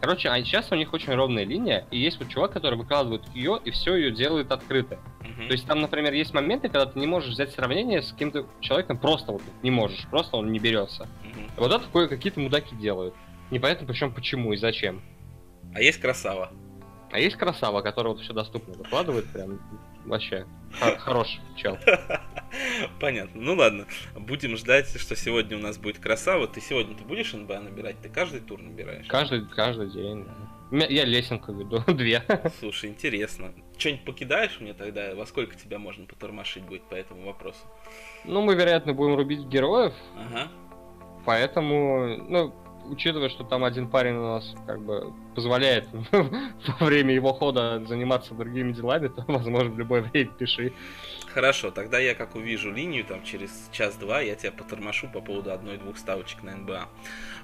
[0.00, 3.58] Короче, а сейчас у них очень ровная линия, и есть вот чувак, который выкладывает ее,
[3.64, 4.98] и все ее делает открыто.
[5.20, 5.46] Uh-huh.
[5.46, 8.98] То есть там, например, есть моменты, когда ты не можешь взять сравнение с каким-то человеком,
[8.98, 11.08] просто вот не можешь, просто он не берется.
[11.56, 13.14] Вот это такое какие-то мудаки делают.
[13.50, 15.02] Непонятно причем почему и зачем.
[15.74, 16.52] А есть красава.
[17.12, 19.60] А есть красава, которая вот все доступно выкладывает, прям
[20.04, 20.46] вообще
[20.98, 21.78] хороший чел.
[23.00, 23.40] Понятно.
[23.40, 26.48] Ну ладно, будем ждать, что сегодня у нас будет красава.
[26.48, 28.00] Ты сегодня ты будешь НБА набирать?
[28.02, 29.06] Ты каждый тур набираешь?
[29.06, 30.86] Каждый, каждый день, да.
[30.86, 32.22] Я лесенку веду, две.
[32.58, 33.52] Слушай, интересно.
[33.78, 35.14] Что-нибудь покидаешь мне тогда?
[35.14, 37.60] Во сколько тебя можно потормошить будет по этому вопросу?
[38.24, 39.94] Ну, мы, вероятно, будем рубить героев.
[40.16, 40.50] Ага.
[41.26, 42.54] Поэтому, ну,
[42.88, 48.32] учитывая, что там один парень у нас как бы позволяет во время его хода заниматься
[48.32, 50.72] другими делами, то, возможно, в любое время пиши.
[51.36, 55.98] Хорошо, тогда я как увижу линию, там через час-два я тебя потормошу по поводу одной-двух
[55.98, 56.88] ставочек на НБА.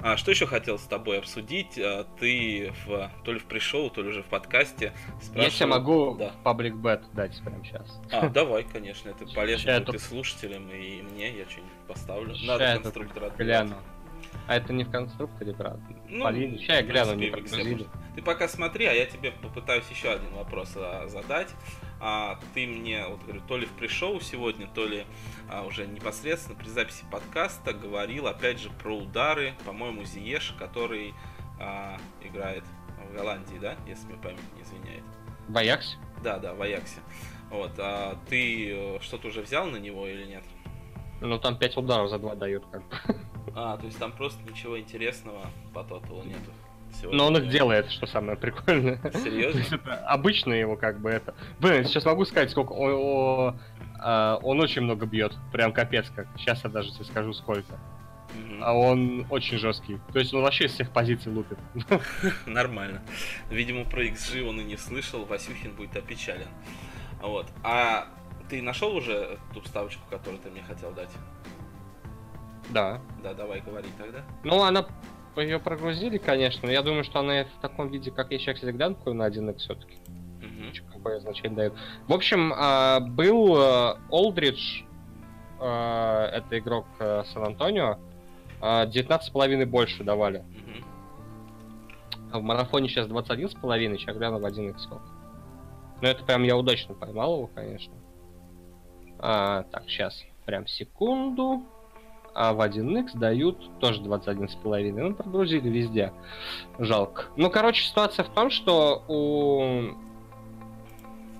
[0.01, 1.79] А, что еще хотел с тобой обсудить?
[1.79, 5.43] А, ты в, то ли в пришел, то ли уже в подкасте спрашивал...
[5.45, 6.33] Я тебе могу да.
[6.43, 8.01] паблик бет дать прямо сейчас.
[8.11, 12.35] А, давай, конечно, это полезно будет и слушателям, и мне, я что-нибудь поставлю.
[12.47, 13.77] Надо конструктора гляну.
[14.49, 15.83] А это не в конструкторе, правда?
[16.09, 17.31] Ну, Полин, сейчас я гляну, не.
[18.15, 21.49] Ты пока смотри, а я тебе попытаюсь еще один вопрос а, задать.
[22.05, 25.07] А, ты мне, вот говорю, то ли в пришоу сегодня, то ли
[25.49, 31.15] а, уже непосредственно при записи подкаста говорил, опять же, про удары, по-моему, Зиеш, который
[31.61, 32.65] а, играет
[33.09, 35.05] в Голландии, да, если мне память не изменяет.
[35.49, 35.97] В Аяксе?
[36.25, 36.99] Да, да, в Аяксе.
[37.51, 40.43] Вот, а ты э, что-то уже взял на него или нет?
[41.21, 42.97] Ну, там 5 ударов за 2 дают, как бы.
[43.55, 46.51] А, то есть там просто ничего интересного по тоталу нету.
[46.93, 47.19] Сегодня.
[47.19, 49.01] Но он их делает, что самое прикольное.
[49.15, 49.61] Серьезно?
[49.77, 51.35] это обычно его как бы это.
[51.59, 53.57] Блин, сейчас могу сказать, сколько о, о,
[53.99, 55.35] а, он очень много бьет.
[55.53, 56.29] Прям капец как.
[56.37, 57.79] Сейчас я даже тебе скажу сколько.
[58.61, 59.99] А он очень жесткий.
[60.13, 61.59] То есть он вообще из всех позиций лупит.
[62.47, 63.03] Нормально.
[63.51, 65.25] Видимо, про XG он и не слышал.
[65.25, 66.49] Васюхин будет опечален.
[67.21, 67.47] Вот.
[67.63, 68.07] А
[68.49, 71.11] ты нашел уже ту ставочку, которую ты мне хотел дать?
[72.71, 73.01] Да.
[73.23, 74.25] Да, давай говори тогда.
[74.45, 74.87] Ну, она
[75.41, 76.69] ее прогрузили, конечно.
[76.69, 79.95] Я думаю, что она в таком виде, как я сейчас глянул, на 1x все-таки.
[80.39, 80.93] Угу.
[80.95, 81.75] Какое значение дает.
[82.07, 83.57] В общем, а, был
[84.11, 84.83] Олдридж,
[85.59, 87.99] а, это игрок э, Сан-Антонио,
[88.61, 90.39] 19,5 больше давали.
[90.39, 90.85] Угу.
[92.33, 95.05] А в марафоне сейчас 21,5, сейчас гляну в 1x сколько.
[96.01, 97.95] Ну, это прям я удачно поймал его, конечно.
[99.19, 101.65] А, так, сейчас, прям секунду
[102.35, 104.93] а в 1x дают тоже 21,5.
[104.93, 106.13] Ну, прогрузили везде.
[106.79, 107.25] Жалко.
[107.37, 109.95] Ну, короче, ситуация в том, что у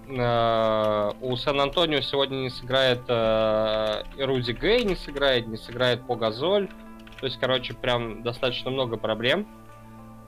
[0.09, 6.69] э, у Сан-Антонио сегодня не сыграет э, Руди Гей, не сыграет, не сыграет Погазоль.
[7.21, 9.47] То есть, короче, прям достаточно много проблем.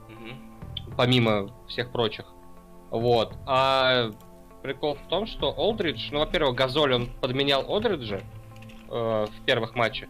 [0.09, 0.93] Mm-hmm.
[0.95, 2.25] Помимо всех прочих.
[2.89, 3.33] Вот.
[3.45, 4.11] А
[4.61, 8.21] прикол в том, что Олдридж, ну, во-первых, Газоль, он подменял Олдриджа
[8.89, 10.09] э, в первых матчах.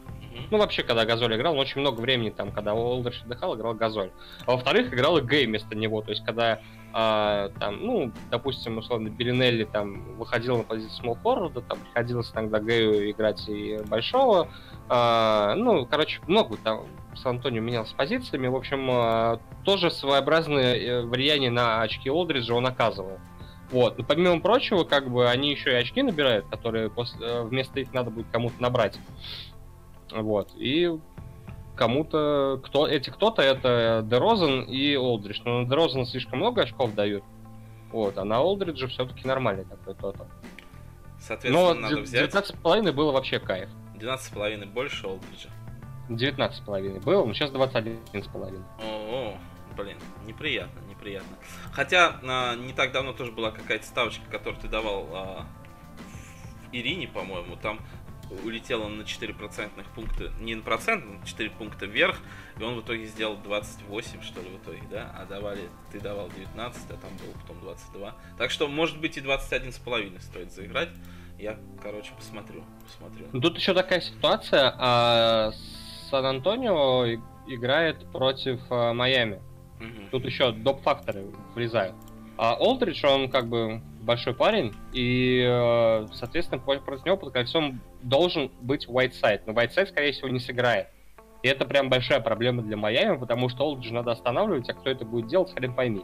[0.51, 4.11] Ну, вообще, когда Газоль играл, он очень много времени там, когда Олдерш отдыхал, играл Газоль.
[4.45, 6.01] А во-вторых, играл и Гей вместо него.
[6.01, 6.59] То есть, когда
[6.93, 12.59] а, там, ну, допустим, условно, Белинелли там выходил на позицию small forward, там приходилось иногда
[12.59, 14.47] Гею играть и большого.
[14.87, 18.47] А, ну, короче, много там с Антонио менялся позициями.
[18.47, 23.19] В общем, а, тоже своеобразное э, влияние на очки Олдриджа он оказывал.
[23.71, 23.97] Вот.
[23.97, 27.91] Но помимо прочего, как бы они еще и очки набирают, которые после, э, вместо их
[27.93, 28.97] надо будет кому-то набрать.
[30.11, 30.51] Вот.
[30.55, 30.91] И
[31.75, 35.41] кому-то, кто, эти кто-то это Дерозен и Олдридж.
[35.45, 37.23] Но на Дерозен слишком много очков дают.
[37.91, 40.27] Вот, а на Олдриджа все-таки нормальный такой то-то.
[41.19, 42.33] Соответственно, Но надо взять...
[42.33, 43.69] 19,5 было вообще кайф.
[43.95, 45.49] 12,5 больше Олдриджа.
[46.09, 48.63] 19,5 было, но сейчас 21,5.
[48.81, 49.37] О,
[49.75, 51.37] блин, неприятно, неприятно.
[51.71, 55.45] Хотя а, не так давно тоже была какая-то ставочка, которую ты давал а,
[56.71, 57.55] Ирине, по-моему.
[57.55, 57.79] Там
[58.43, 62.17] улетел он на 4 процентных пункта, не на процент, на 4 пункта вверх,
[62.59, 65.13] и он в итоге сделал 28, что ли, в итоге, да?
[65.17, 68.15] А давали, ты давал 19, а там был потом 22.
[68.37, 70.89] Так что, может быть, и 21,5 стоит заиграть.
[71.37, 73.27] Я, короче, посмотрю, посмотрю.
[73.33, 75.51] Ну, тут еще такая ситуация, а
[76.09, 79.41] Сан-Антонио играет против а, Майами.
[79.79, 80.09] Угу.
[80.11, 81.95] Тут еще доп-факторы влезают.
[82.37, 88.51] А Олдридж, он как бы большой парень, и, э, соответственно, против него под кольцом должен
[88.61, 89.41] быть Whiteside.
[89.45, 90.87] Но Whiteside, скорее всего, не сыграет.
[91.43, 95.05] И это прям большая проблема для Майами, потому что Олдридж надо останавливать, а кто это
[95.05, 96.03] будет делать, хрен пойми.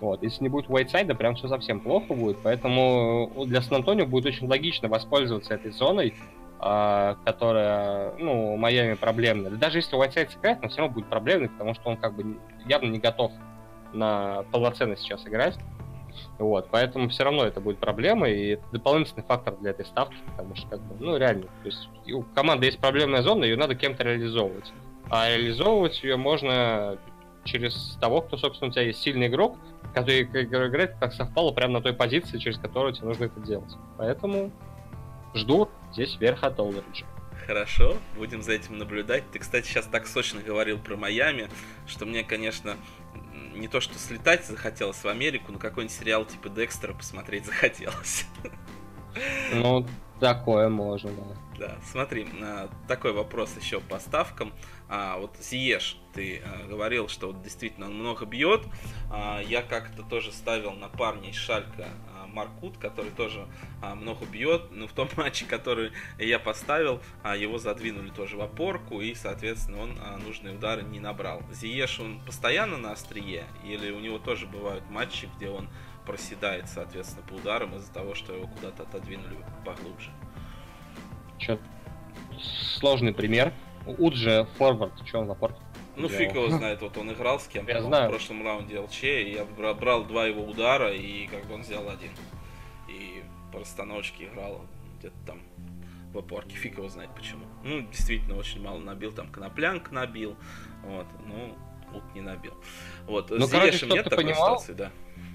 [0.00, 0.22] Вот.
[0.22, 2.38] Если не будет Whiteside, прям все совсем плохо будет.
[2.42, 6.14] Поэтому э, для Сан-Антонио будет очень логично воспользоваться этой зоной,
[6.60, 9.50] а, которая, ну, Майами проблемная.
[9.50, 12.90] Даже если Whiteside сыграет, он все равно будет проблемный, потому что он как бы явно
[12.90, 13.32] не готов
[13.92, 15.58] на полноценно сейчас играть.
[16.38, 20.54] Вот, поэтому все равно это будет проблема, и это дополнительный фактор для этой ставки, потому
[20.54, 24.04] что, как бы, ну, реально, то есть у команды есть проблемная зона, ее надо кем-то
[24.04, 24.72] реализовывать.
[25.10, 26.98] А реализовывать ее можно
[27.44, 29.56] через того, кто, собственно, у тебя есть сильный игрок,
[29.92, 33.72] который играет как совпало прямо на той позиции, через которую тебе нужно это делать.
[33.98, 34.50] Поэтому
[35.34, 37.04] жду здесь верх от Олдриджа.
[37.46, 39.24] Хорошо, будем за этим наблюдать.
[39.30, 41.48] Ты, кстати, сейчас так сочно говорил про Майами,
[41.86, 42.76] что мне, конечно,
[43.54, 48.26] не то что слетать захотелось в Америку, но какой-нибудь сериал типа Декстера посмотреть захотелось.
[49.52, 49.86] Ну,
[50.20, 51.44] такое можно, да.
[51.58, 52.26] Да, смотри,
[52.88, 54.52] такой вопрос еще по ставкам.
[54.88, 58.62] А, вот Зиеш, ты а, говорил, что вот действительно он много бьет.
[59.10, 61.88] А, я как-то тоже ставил на парня из Шалька
[62.34, 63.46] Маркут, который тоже
[63.80, 64.70] а, много бьет.
[64.70, 69.80] Но в том матче, который я поставил, а, его задвинули тоже в опорку, и, соответственно,
[69.80, 71.42] он а, нужные удары не набрал.
[71.52, 75.68] Зиеш, он постоянно на острие, или у него тоже бывают матчи, где он
[76.06, 80.10] проседает, соответственно, по ударам из-за того, что его куда-то отодвинули поглубже?
[81.38, 81.58] Что
[82.78, 83.52] сложный пример.
[83.86, 85.56] Уджи форвард, что он в апорт?
[85.96, 89.44] Ну, фиг его знает, вот он играл с кем-то в прошлом раунде ЛЧ, и я
[89.44, 92.10] брал два его удара, и как бы он взял один.
[92.88, 93.22] И
[93.52, 94.64] по расстановочке играл
[94.98, 95.42] где-то там
[96.12, 97.44] в опорке, фиг его знает почему.
[97.64, 100.36] Ну, действительно, очень мало набил, там Коноплянк набил,
[100.84, 101.56] вот, ну,
[101.92, 102.54] Ут не набил.
[103.06, 104.90] Вот, ну, с Зиешем нет такой понимал, ситуации, да.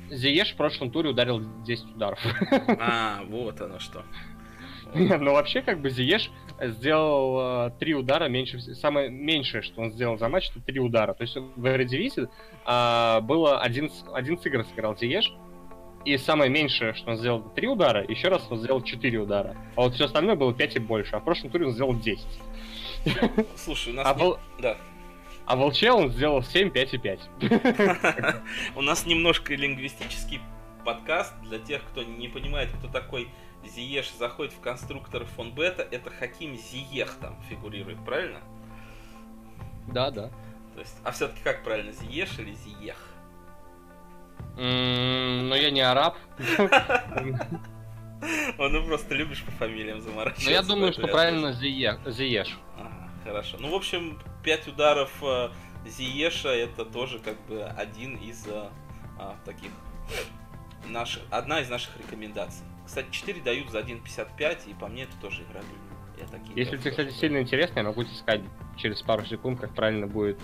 [0.10, 2.20] Зиеш в прошлом туре ударил 10 ударов.
[2.80, 4.04] А, вот оно что.
[4.94, 6.32] Нет, ну вообще как бы Зиеш
[6.62, 11.14] сделал э, три удара меньше, самое меньшее, что он сделал за матч, это три удара.
[11.14, 12.30] То есть в Эредивисе
[12.66, 15.34] э, было 11, 11 игр сыграл Зиеш,
[16.06, 19.56] и самое меньшее, что он сделал, три удара, еще раз он сделал 4 удара.
[19.76, 22.26] А вот все остальное было 5 и больше, а в прошлом туре он сделал 10.
[23.56, 24.08] Слушай, у нас...
[24.08, 24.20] А, не...
[24.20, 24.40] был...
[24.60, 24.78] да.
[25.46, 27.20] а Волче он сделал 7, 5 и 5.
[28.76, 30.40] У нас немножко лингвистический
[30.86, 33.28] подкаст для тех, кто не понимает, кто такой
[33.64, 38.40] Зиеш заходит в конструктор фон Бета, это Хаким Зиех там фигурирует, правильно?
[39.88, 40.30] Да, да.
[40.76, 42.98] То есть, а все-таки как правильно, Зиеш или Зиех?
[44.56, 46.18] Но я не араб.
[48.58, 50.50] Ну просто любишь по фамилиям заморачиваться.
[50.50, 52.58] Но я думаю, что правильно Зиеш.
[52.78, 53.58] Ага, хорошо.
[53.60, 55.50] Ну, в общем, 5 ударов э,
[55.86, 58.70] Зиеша это тоже как бы один из э,
[59.18, 59.72] а, таких
[60.88, 62.66] наших, одна из наших рекомендаций.
[62.90, 65.78] Кстати, 4 дают за 1.55, и по мне это тоже играбельно.
[66.20, 68.42] Я такие Если тебе, кстати, сильно интересно, я могу тебе сказать
[68.78, 70.40] через пару секунд, как правильно будет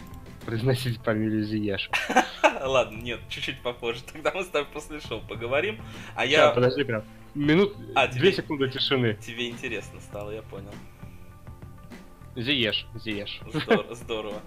[0.46, 1.90] произносить фамилию Зиеша.
[2.64, 4.04] Ладно, нет, чуть-чуть попозже.
[4.14, 5.82] Тогда мы с тобой после шоу поговорим.
[6.14, 6.52] А я...
[6.52, 7.04] Подожди, прям.
[7.34, 7.76] Минут...
[7.96, 9.16] А, Две секунды тишины.
[9.16, 10.72] Тебе интересно стало, я понял.
[12.36, 13.42] Зиеш, Зиеш.
[13.48, 14.42] Здор- Здорово.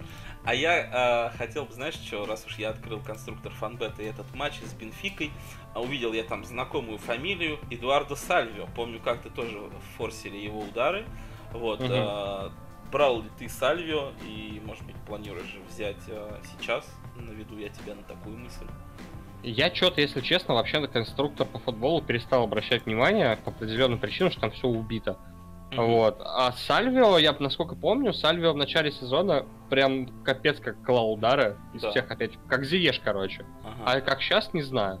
[0.49, 4.33] А я э, хотел бы, знаешь, что, раз уж я открыл конструктор фанбета и этот
[4.33, 5.29] матч с Бенфикой,
[5.75, 8.65] а увидел я там знакомую фамилию Эдуардо Сальвио.
[8.75, 9.59] Помню, как ты тоже
[9.95, 11.05] форсили его удары.
[11.53, 11.81] Вот.
[11.81, 11.91] Мгм.
[11.93, 12.49] э,
[12.91, 16.83] брал ли ты Сальвио и, может быть, планируешь взять э, сейчас?
[17.15, 18.65] Наведу я тебя на такую мысль.
[19.43, 24.31] Я что-то, если честно, вообще на конструктор по футболу перестал обращать внимание по определенным причинам,
[24.31, 25.15] что там все убито.
[25.71, 25.85] Мгм.
[25.85, 26.21] Вот.
[26.23, 31.81] А Сальвио, я насколько помню, Сальвио в начале сезона прям капец как клал удары из
[31.81, 31.91] Да.
[31.91, 32.31] всех опять.
[32.47, 33.45] Как Зиеш, короче.
[33.63, 33.83] Ага.
[33.85, 34.99] А как сейчас, не знаю.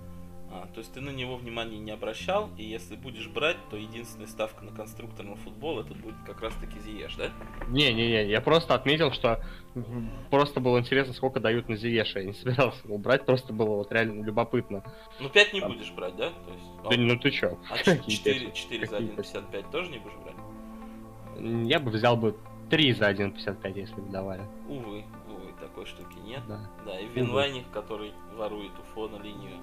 [0.51, 4.25] А, то есть ты на него внимания не обращал, и если будешь брать, то единственная
[4.25, 7.25] ставка на конструкторный футбол это будет как раз таки Зиеш, да?
[7.67, 9.43] Не-не-не, я просто отметил, что
[10.31, 12.19] просто было интересно, сколько дают на Зиеша.
[12.21, 14.83] Я не собирался его брать, просто было вот реально любопытно.
[15.19, 15.71] Ну 5 не Там.
[15.73, 16.29] будешь брать, да?
[16.29, 17.59] То есть, Да ну ты чё?
[17.71, 18.53] а Какие 4, пять?
[18.55, 19.25] 4 за Какие пять?
[19.35, 20.35] 1.55 тоже не будешь брать?
[21.37, 22.35] Я бы взял бы
[22.69, 24.43] 3 за 1.55, если бы давали.
[24.67, 26.41] Увы, увы, такой штуки нет.
[26.47, 26.59] Да.
[26.85, 29.57] Да, и Винлайник, который ворует уфо на линию,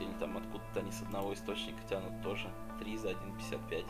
[0.00, 2.48] или там откуда-то они с одного источника тянут тоже
[2.80, 3.84] 3 за 1.55.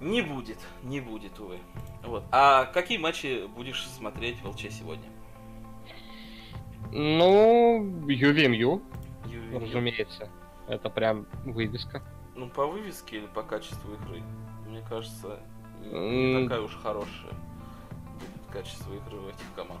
[0.00, 1.58] Не будет, не будет, увы.
[2.02, 2.24] Вот.
[2.32, 5.08] А какие матчи будешь смотреть в ЛЧ сегодня?
[6.92, 8.82] Ну, UVMU,
[9.26, 10.28] Юве- разумеется.
[10.68, 12.02] Это прям вывеска.
[12.34, 14.22] Ну, по вывеске или по качеству игры?
[14.66, 15.40] Мне кажется,
[15.92, 17.32] не такая уж хорошая
[18.14, 19.80] будет качество игры у этих команд.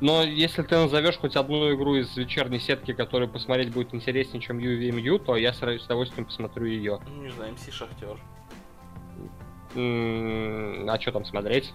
[0.00, 4.58] Но если ты назовешь хоть одну игру из вечерней сетки, которую посмотреть будет интереснее, чем
[4.58, 7.00] UVMU, то я с с удовольствием посмотрю ее.
[7.08, 8.16] Ну, не знаю, МС Шахтер.
[9.74, 11.74] А что там смотреть?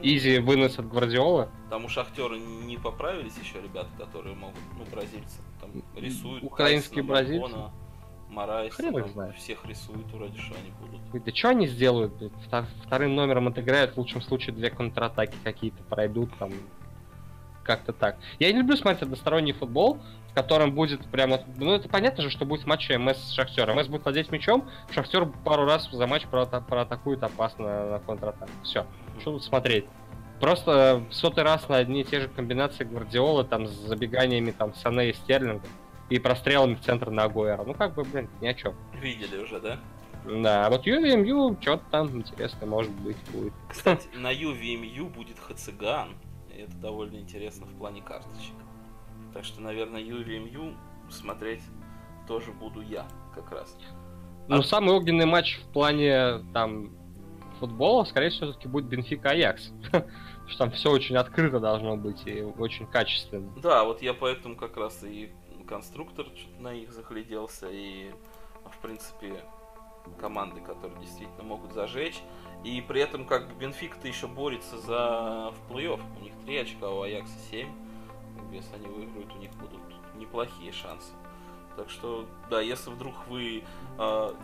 [0.00, 1.50] Изи вынос от Гвардиола?
[1.68, 6.44] Там у Шахтера не поправились еще ребята, которые могут, ну, бразильцы, там рисуют.
[6.44, 7.56] Украинские Тайсона, бразильцы?
[7.56, 7.72] Маркона,
[8.36, 9.34] Морайса, Хрен их знает.
[9.36, 11.24] всех рисуют, вроде что они будут.
[11.24, 12.12] Да что они сделают?
[12.84, 16.52] Вторым номером отыграют, в лучшем случае две контратаки какие-то пройдут там.
[17.64, 18.16] Как-то так.
[18.38, 19.98] Я не люблю смотреть односторонний футбол,
[20.30, 21.40] в котором будет прямо...
[21.56, 23.76] Ну, это понятно же, что будет в матче МС с Шахтером.
[23.78, 28.52] МС будет владеть мячом, Шахтер пару раз за матч проата- проатакует опасно на контратаку.
[28.62, 28.86] Все.
[29.18, 29.86] Что тут смотреть?
[30.38, 34.74] Просто в сотый раз на одни и те же комбинации Гвардиолы, там, с забеганиями там
[34.74, 35.66] Сане и Стерлинга,
[36.08, 37.64] и прострелами в центр на Агуэра.
[37.64, 38.74] Ну, как бы, блин, ни о чем.
[38.94, 39.78] Видели уже, да?
[40.24, 43.52] Да, а вот Юви МЮ что-то там интересное может быть будет.
[43.68, 46.16] Кстати, на Юви МЮ будет Хациган.
[46.52, 48.54] И это довольно интересно в плане карточек.
[49.32, 50.74] Так что, наверное, Юви МЮ
[51.10, 51.62] смотреть
[52.26, 53.76] тоже буду я как раз.
[54.48, 54.62] Ну, а...
[54.62, 56.90] самый огненный матч в плане там
[57.60, 59.70] футбола, скорее всего, все-таки будет Бенфика Аякс.
[60.46, 63.52] что там все очень открыто должно быть и очень качественно.
[63.60, 65.32] Да, вот я поэтому как раз и
[65.66, 66.26] конструктор
[66.58, 68.12] на них загляделся, и,
[68.64, 69.44] в принципе,
[70.18, 72.20] команды, которые действительно могут зажечь.
[72.64, 76.00] И при этом, как бы, Бенфик-то еще борется за в плей-офф.
[76.18, 77.68] У них 3 очка, у Аякса 7.
[78.52, 79.80] Если они выиграют, у них будут
[80.14, 81.12] неплохие шансы.
[81.76, 83.64] Так что, да, если вдруг вы
[83.98, 84.34] э,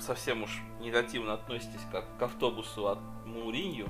[0.00, 3.88] совсем уж негативно относитесь как к автобусу от Мауринью,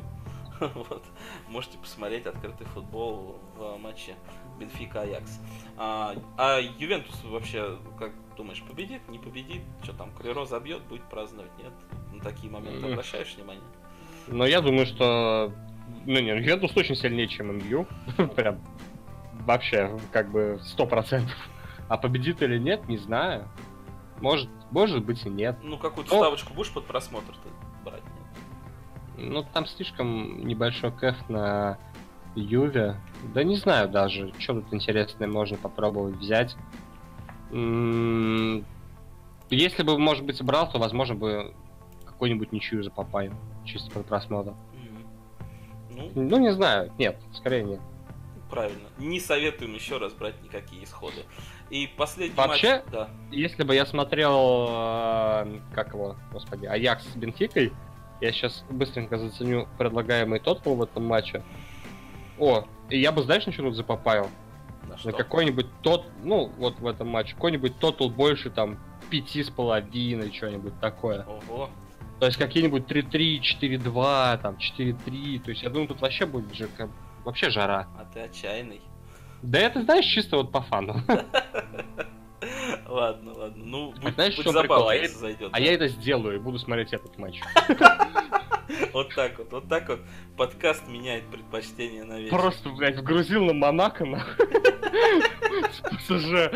[0.61, 1.03] вот,
[1.49, 4.16] можете посмотреть открытый футбол в матче
[4.59, 5.41] Бенфика Аякс.
[5.77, 9.63] А, а Ювентус вообще, как думаешь, победит, не победит?
[9.83, 11.51] Что там, Криро забьет, будет праздновать?
[11.59, 11.73] Нет?
[12.13, 13.65] На такие моменты обращаешь внимание?
[14.27, 15.53] Ну, я думаю, что...
[16.07, 17.87] Ну, не, Ювентус очень сильнее, чем МЮ.
[18.37, 18.59] Прям
[19.41, 21.37] вообще, как бы, сто процентов.
[21.89, 23.49] А победит или нет, не знаю.
[24.21, 25.57] Может, может быть и нет.
[25.63, 27.49] Ну, какую-то ставочку будешь под просмотр-то
[27.85, 28.03] брать?
[28.03, 29.33] Нет?
[29.33, 31.79] Ну, там слишком небольшой кэф на
[32.35, 32.97] Юве.
[33.35, 36.57] Да не знаю даже, что тут интересное можно попробовать взять.
[37.51, 38.64] М-м-
[39.51, 41.55] если бы, может быть, брал, то, возможно, бы
[42.05, 43.32] какой-нибудь ничью за Папаю.
[43.64, 44.55] Чисто под просмотр.
[45.91, 46.93] Ну, ну, не знаю.
[46.99, 47.80] Нет, скорее нет.
[48.51, 48.89] Правильно.
[48.99, 51.24] Не советуем еще раз брать никакие исходы.
[51.70, 52.85] И последний Вообще, матч...
[52.93, 53.09] Да.
[53.30, 57.72] если бы я смотрел, э, как его, господи, Аякс с Бенфикой,
[58.20, 61.43] я сейчас быстренько заценю предлагаемый тотал в этом матче.
[62.39, 64.28] О, и я бы, знаешь, начал запопаил?
[64.89, 68.78] На, на какой-нибудь тот, ну, вот в этом матче, какой-нибудь тотал больше там
[69.11, 71.24] пяти с половиной, что-нибудь такое.
[71.24, 71.70] Ого.
[72.20, 75.41] То есть какие-нибудь 3-3, 4-2, там, 4-3.
[75.41, 76.91] То есть я думаю, тут вообще будет же как,
[77.24, 77.89] вообще жара.
[77.99, 78.80] А ты отчаянный.
[79.43, 80.97] Да это, знаешь, чисто вот по фану.
[82.87, 83.64] Ладно, ладно.
[83.64, 84.89] Ну, а будь, знаешь, будь что прикол?
[84.89, 87.41] А, я, зайдет, а я это сделаю и буду смотреть этот матч.
[88.93, 90.01] Вот так вот, вот так вот
[90.37, 92.31] подкаст меняет предпочтение на вечер.
[92.37, 96.51] Просто, блядь, вгрузил на Монако, на с ПСЖ,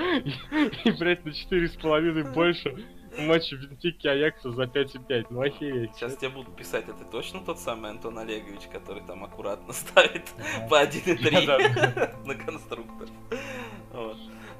[0.84, 2.86] и, блядь, на 4,5 больше
[3.18, 5.26] матче Бенфики Аякса за 5,5.
[5.30, 5.94] Ну охереть.
[5.94, 10.26] Сейчас тебе будут писать, это точно тот самый Антон Олегович, который там аккуратно ставит
[10.68, 13.08] по 1,3 на конструктор.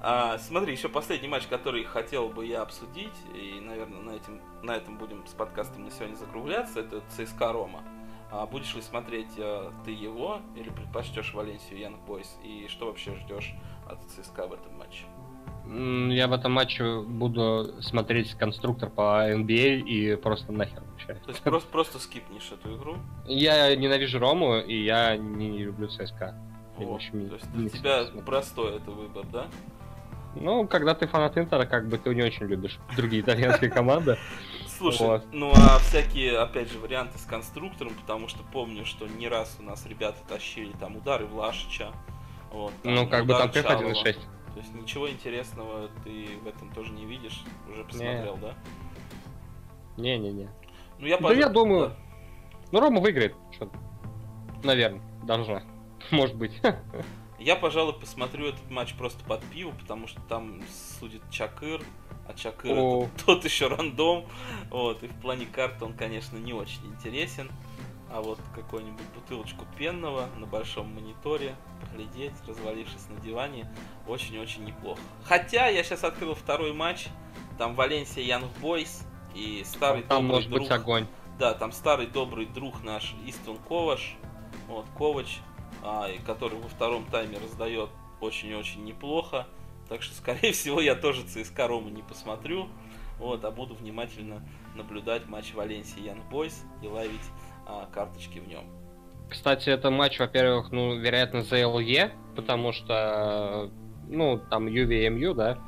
[0.01, 4.73] А, смотри, еще последний матч, который хотел бы я обсудить, и, наверное, на, этим, на
[4.73, 7.83] этом будем с подкастом на сегодня закругляться, это ЦСКА Рома.
[8.31, 13.17] А будешь ли смотреть а, ты его, или предпочтешь Валенсию Янг Бойс, и что вообще
[13.17, 13.55] ждешь
[13.89, 15.05] от ЦСКА в этом матче?
[16.15, 21.15] Я в этом матче буду смотреть конструктор по NBA и просто нахер вообще.
[21.15, 22.97] То есть просто, просто скипнешь эту игру?
[23.27, 26.35] Я ненавижу Рому, и я не люблю ЦСКА.
[26.79, 29.49] О, то есть для тебя простой это выбор, да?
[30.41, 34.19] Ну, когда ты фанат Интера, как бы ты не очень любишь другие итальянские команды.
[34.79, 35.25] Слушай, вот.
[35.33, 39.63] ну а всякие, опять же, варианты с конструктором, потому что помню, что не раз у
[39.65, 41.93] нас ребята тащили там удары Влашича.
[42.53, 44.05] Вот, там, ну, как бы там КФ 1.6.
[44.05, 47.43] То есть ничего интересного ты в этом тоже не видишь?
[47.73, 48.41] Уже посмотрел, не.
[48.41, 48.55] да?
[49.97, 50.49] Не-не-не.
[50.99, 51.89] Ну я Да я думаю.
[51.89, 51.97] Да.
[52.73, 53.35] Ну, Рома выиграет.
[53.53, 53.69] Что
[54.63, 55.63] Наверное, должна.
[56.11, 56.61] Может быть.
[57.49, 60.61] Я, пожалуй, посмотрю этот матч просто под пиво, потому что там
[61.01, 61.81] судит Чакыр,
[62.29, 63.05] а Чакыр О.
[63.05, 64.27] это тот еще рандом.
[64.69, 67.51] Вот, и в плане карты он, конечно, не очень интересен.
[68.11, 73.67] А вот какую-нибудь бутылочку пенного на большом мониторе, поглядеть, развалившись на диване,
[74.07, 75.01] очень-очень неплохо.
[75.25, 77.07] Хотя я сейчас открыл второй матч,
[77.57, 80.63] там Валенсия Янг Бойс и старый там добрый может друг.
[80.65, 81.07] Быть огонь.
[81.39, 84.17] Да, там старый добрый друг наш Истван Коваш.
[84.67, 85.39] Вот, Ковач
[85.83, 89.47] а, и который во втором тайме раздает очень-очень неплохо.
[89.89, 92.69] Так что, скорее всего, я тоже ЦСКА Рому не посмотрю.
[93.19, 97.21] Вот, а буду внимательно наблюдать матч Валенсии Янг Бойс и ловить
[97.67, 98.65] а, карточки в нем.
[99.29, 103.71] Кстати, это матч, во-первых, ну, вероятно, за ЛЕ, потому что,
[104.09, 105.59] ну, там Юви и МЮ, да,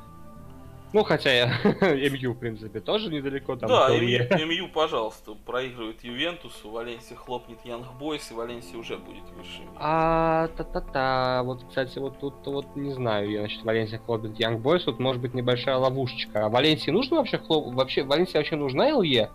[0.93, 1.47] ну, хотя я
[1.81, 3.55] МЮ, в принципе, тоже недалеко.
[3.55, 9.29] Там да, МЮ, МЮ, пожалуйста, проигрывает Ювентусу, Валенсия хлопнет Янг Бойс, и Валенсия уже будет
[9.37, 9.61] выше.
[9.77, 14.83] А, та-та-та, вот, кстати, вот тут вот не знаю, я, значит, Валенсия хлопнет Янг Бойс,
[14.83, 16.45] тут может быть небольшая ловушечка.
[16.45, 17.73] А Валенсии нужно вообще хлоп...
[17.73, 19.29] Вообще, Валенсия вообще нужна ЛЕ?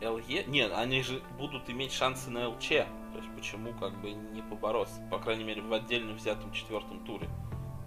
[0.00, 0.44] ЛЕ?
[0.48, 2.68] Нет, они же будут иметь шансы на ЛЧ.
[3.12, 5.00] То есть почему как бы не побороться?
[5.10, 7.28] По крайней мере, в отдельно взятом четвертом туре.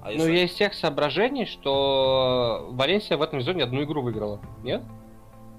[0.05, 0.11] А.
[0.11, 4.83] Ну, есть тех соображений, что Валенсия в этом сезоне одну игру выиграла, нет?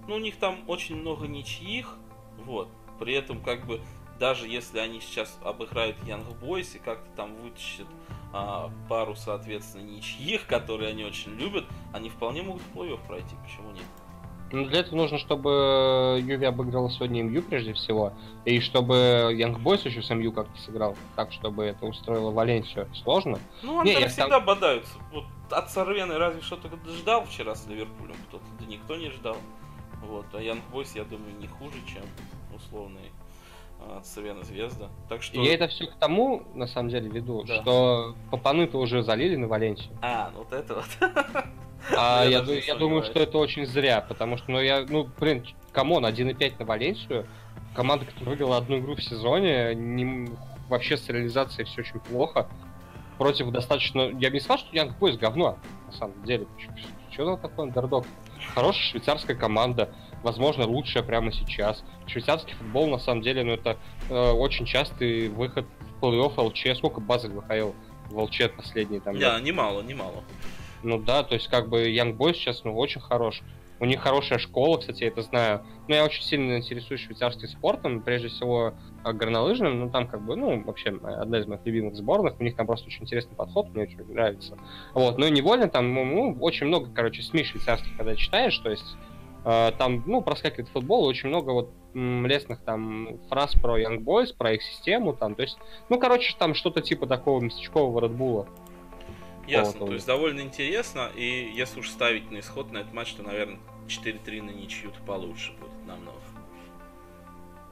[0.07, 1.97] Ну, у них там очень много ничьих,
[2.45, 2.69] вот.
[3.01, 3.81] При этом, как бы,
[4.21, 7.89] даже если они сейчас обыграют Young Boys и как-то там вытащат
[8.33, 13.73] а, пару, соответственно, ничьих, которые они очень любят, они вполне могут в плей пройти, почему
[13.73, 13.85] нет?
[14.53, 18.13] Ну, для этого нужно, чтобы Юви обыграла сегодня МЮ прежде всего,
[18.45, 22.89] и чтобы Young Boys еще с МЮ как-то сыграл, так, чтобы это устроило Валенсию.
[23.03, 23.39] Сложно?
[23.63, 24.45] Ну, они не, всегда там...
[24.45, 24.93] бодаются.
[25.13, 26.69] Вот от Сорвены разве что-то
[26.99, 29.37] ждал вчера с Ливерпулем кто-то, да никто не ждал.
[30.03, 32.03] Вот, а Young Boys, я думаю, не хуже, чем
[32.55, 33.11] условный
[33.97, 34.89] Црвена Звезда.
[35.09, 35.41] Так что...
[35.41, 37.61] Я это все к тому, на самом деле, веду, да.
[37.61, 39.91] что Папаны-то уже залили на Валенсию.
[40.03, 40.87] А, ну вот это вот.
[41.95, 45.47] А я, я, я думаю, что это очень зря, потому что, ну, я, ну, блин,
[45.73, 47.27] come on, 1,5 на Валенсию,
[47.75, 50.29] команда, которая выиграла одну игру в сезоне, не,
[50.69, 52.49] вообще с реализацией все очень плохо.
[53.19, 54.11] Против достаточно...
[54.19, 56.47] Я бы не сказал, что Young Boys говно, на самом деле.
[57.11, 58.07] Что это такое андердог?
[58.55, 61.83] Хорошая швейцарская команда, возможно, лучшая прямо сейчас.
[62.07, 63.79] Швейцарский футбол, на самом деле, ну, это
[64.11, 66.77] э, очень частый выход в плей-офф ЛЧ.
[66.77, 67.75] Сколько Базель выходил
[68.11, 69.19] в ЛЧ последний там?
[69.19, 70.23] Да, немало, немало.
[70.87, 73.43] Ну да, то есть как бы Young Boys сейчас ну, очень хорош.
[73.81, 75.63] У них хорошая школа, кстати, я это знаю.
[75.89, 78.73] Но я очень сильно интересуюсь швейцарским спортом, прежде всего
[79.03, 79.81] а, горнолыжным.
[79.81, 82.41] Ну, там как бы, ну, вообще одна из моих любимых сборных.
[82.41, 84.57] У них там просто очень интересный подход, мне очень нравится.
[84.95, 88.71] Вот, ну и невольно там, ну, ну очень много, короче, СМИ швейцарских, когда читаешь, то
[88.71, 88.97] есть
[89.45, 94.53] э, там, ну, проскакивает футбол, очень много вот лестных там фраз про Young Boys, про
[94.53, 95.59] их систему, там, то есть,
[95.89, 98.47] ну, короче, там что-то типа такого местечкового Редбула.
[99.47, 103.23] Ясно, то есть довольно интересно, и если уж ставить на исход на этот матч, то,
[103.23, 106.19] наверное, 4-3 на ничью-то получше будет намного.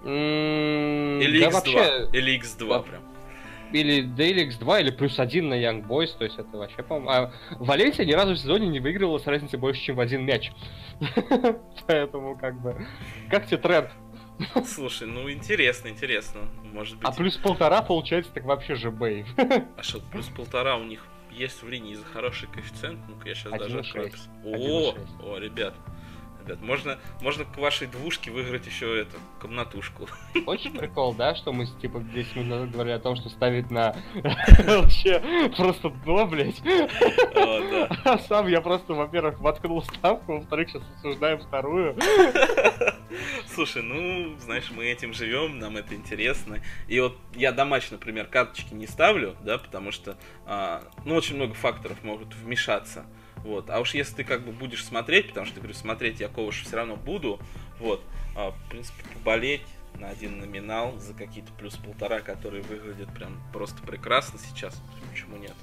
[0.05, 2.09] или да X2, вообще...
[2.13, 2.79] или X2 да.
[2.81, 3.03] прям.
[3.73, 7.11] Или, да или X2, или плюс один на Young Boys, то есть это вообще, по-моему...
[7.11, 10.53] А Валенсия ни разу в сезоне не выигрывала с разницей больше, чем в один мяч.
[11.89, 12.87] Поэтому, как бы,
[13.31, 13.91] как тебе тренд?
[14.67, 16.43] Слушай, ну интересно, интересно.
[16.73, 17.09] Может быть.
[17.09, 19.27] А плюс полтора получается так вообще же бейв.
[19.37, 21.05] А что, плюс полтора у них
[21.35, 23.01] есть в линии за хороший коэффициент.
[23.09, 24.13] Ну-ка, я сейчас 1, даже открою.
[24.45, 25.75] О, о, ребят.
[26.45, 30.07] Ребят, можно, можно к вашей двушке выиграть еще эту комнатушку.
[30.47, 33.97] Очень прикол, да, что мы типа 10 минут назад говорили о том, что ставить на
[34.67, 35.23] вообще
[35.57, 36.61] просто дно, блять.
[38.05, 41.97] А сам я просто, во-первых, воткнул ставку, во-вторых, сейчас обсуждаем вторую.
[43.47, 46.61] Слушай, ну, знаешь, мы этим живем, нам это интересно.
[46.89, 50.17] И вот я до матча, например, карточки не ставлю, да, потому что,
[50.47, 53.07] а, ну, очень много факторов могут вмешаться.
[53.45, 53.69] Вот.
[53.69, 56.77] А уж если ты как бы будешь смотреть, потому что, говорю, смотреть я Ковыш все
[56.77, 57.39] равно буду,
[57.79, 58.03] вот,
[58.35, 59.67] а, в принципе, поболеть
[59.99, 65.55] на один номинал за какие-то плюс полтора, которые выглядят прям просто прекрасно сейчас, почему нет?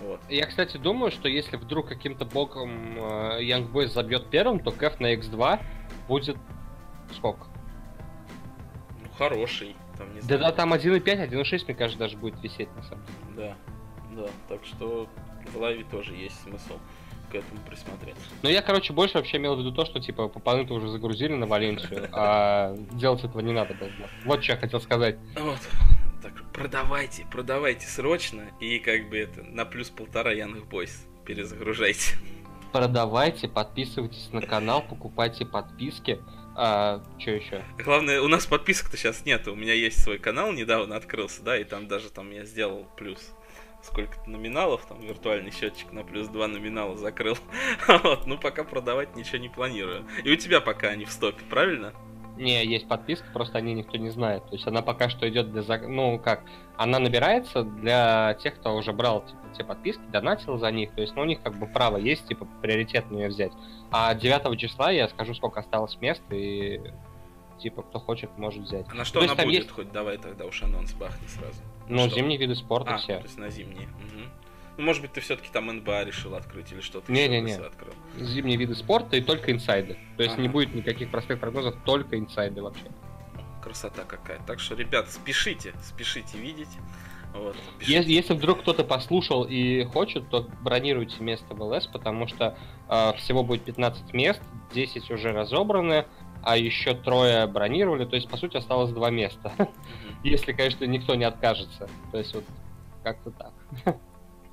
[0.00, 0.20] Вот.
[0.28, 4.98] Я, кстати, думаю, что если вдруг каким-то боком э, Young Boys забьет первым, то Кэф
[4.98, 5.60] на X2
[6.08, 6.36] будет
[7.12, 7.46] сколько?
[9.00, 9.76] Ну, хороший.
[9.96, 13.56] Там, не да, да, там 1.5, 1.6, мне кажется, даже будет висеть, на самом деле.
[14.16, 15.08] Да, да, так что
[15.52, 16.78] в лайве тоже есть смысл
[17.34, 18.22] к этому присмотреться.
[18.42, 21.46] Ну, я, короче, больше вообще имел в виду то, что, типа, папаны уже загрузили на
[21.46, 23.90] Валенсию, а делать этого не надо было.
[24.24, 25.16] Вот что я хотел сказать.
[25.36, 25.58] Вот.
[26.22, 32.16] Так, продавайте, продавайте срочно, и как бы это, на плюс полтора Янг Бойс перезагружайте.
[32.72, 36.20] Продавайте, подписывайтесь на канал, покупайте подписки.
[36.56, 37.62] А, что еще?
[37.78, 39.48] Главное, у нас подписок-то сейчас нет.
[39.48, 43.34] У меня есть свой канал, недавно открылся, да, и там даже там я сделал плюс
[43.84, 47.36] сколько-то номиналов, там виртуальный счетчик на плюс 2 номинала закрыл.
[48.02, 50.06] вот, ну пока продавать ничего не планирую.
[50.24, 51.92] И у тебя пока они в стопе, правильно?
[52.36, 54.44] Не, есть подписка, просто они никто не знает.
[54.46, 55.62] То есть она пока что идет для...
[55.86, 56.42] Ну, как?
[56.76, 60.92] Она набирается для тех, кто уже брал типа, те подписки, донатил за них.
[60.94, 63.52] То есть, ну, у них как бы право есть, типа, приоритет на нее взять.
[63.92, 66.80] А 9 числа я скажу, сколько осталось мест, и
[67.58, 68.86] типа, кто хочет, может взять.
[68.90, 69.62] А на что то она будет?
[69.62, 69.70] Есть...
[69.70, 71.60] Хоть давай тогда уж анонс бахни сразу.
[71.88, 72.16] Ну, что?
[72.16, 73.18] зимние виды спорта а, все.
[73.18, 73.88] то есть на зимние.
[73.88, 74.24] Угу.
[74.76, 77.54] Ну, может быть, ты все-таки там НБА решил открыть или что-то Не-не-не.
[77.54, 77.92] открыл.
[78.18, 79.96] Зимние виды спорта и только инсайды.
[80.16, 80.42] То есть ага.
[80.42, 82.86] не будет никаких простых прогнозов, только инсайды вообще.
[83.62, 84.40] Красота какая.
[84.46, 86.68] Так что, ребят, спешите, спешите видеть.
[87.34, 92.56] Вот, если, если вдруг кто-то послушал и хочет, то бронируйте место в ЛС, потому что
[92.88, 94.40] э, всего будет 15 мест,
[94.72, 96.06] 10 уже разобраны,
[96.44, 99.52] а еще трое бронировали, то есть, по сути, осталось два места.
[100.24, 101.88] Если, конечно, никто не откажется.
[102.12, 102.44] То есть, вот
[103.02, 103.96] как-то так.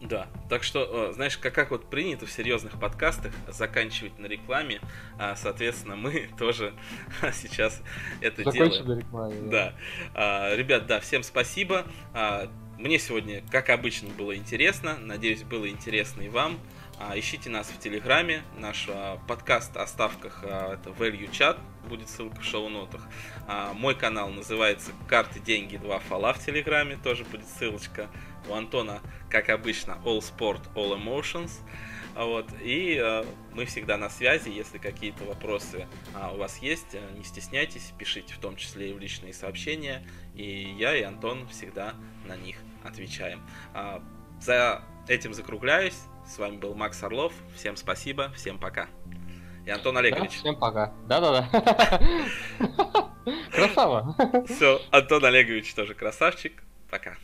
[0.01, 4.81] Да, так что, э, знаешь, как, как вот принято в серьезных подкастах заканчивать на рекламе,
[5.19, 6.73] а, соответственно, мы тоже
[7.34, 7.84] сейчас
[8.19, 8.99] это Закончим делаем.
[8.99, 9.41] рекламе.
[9.41, 9.49] Да.
[9.49, 9.73] да.
[10.15, 11.85] А, ребят, да, всем спасибо.
[12.13, 12.49] А,
[12.80, 14.97] мне сегодня, как обычно, было интересно.
[14.97, 16.57] Надеюсь, было интересно и вам.
[17.03, 18.44] А, ищите нас в Телеграме.
[18.60, 21.57] Наш а, подкаст о ставках а, это Value Chat.
[21.90, 23.02] Будет ссылка в шоу-нотах.
[23.73, 26.99] Мой канал называется Карты, деньги, два фола в Телеграме.
[27.03, 28.07] Тоже будет ссылочка.
[28.48, 31.52] У Антона, как обычно, All Sport, All Emotions.
[32.15, 32.48] Вот.
[32.61, 34.49] И э, мы всегда на связи.
[34.49, 35.88] Если какие-то вопросы
[36.34, 40.06] у вас есть, не стесняйтесь, пишите в том числе и в личные сообщения.
[40.36, 41.95] И я и Антон всегда
[42.28, 43.41] на них отвечаем.
[44.40, 45.98] За этим закругляюсь.
[46.32, 47.34] С вами был Макс Орлов.
[47.58, 48.88] Всем спасибо, всем пока.
[49.66, 50.32] И Антон Олегович.
[50.32, 50.94] Да, всем пока.
[51.06, 51.99] Да-да-да.
[53.52, 54.16] Красава.
[54.48, 56.64] Все, Антон Олегович тоже красавчик.
[56.90, 57.18] Пока.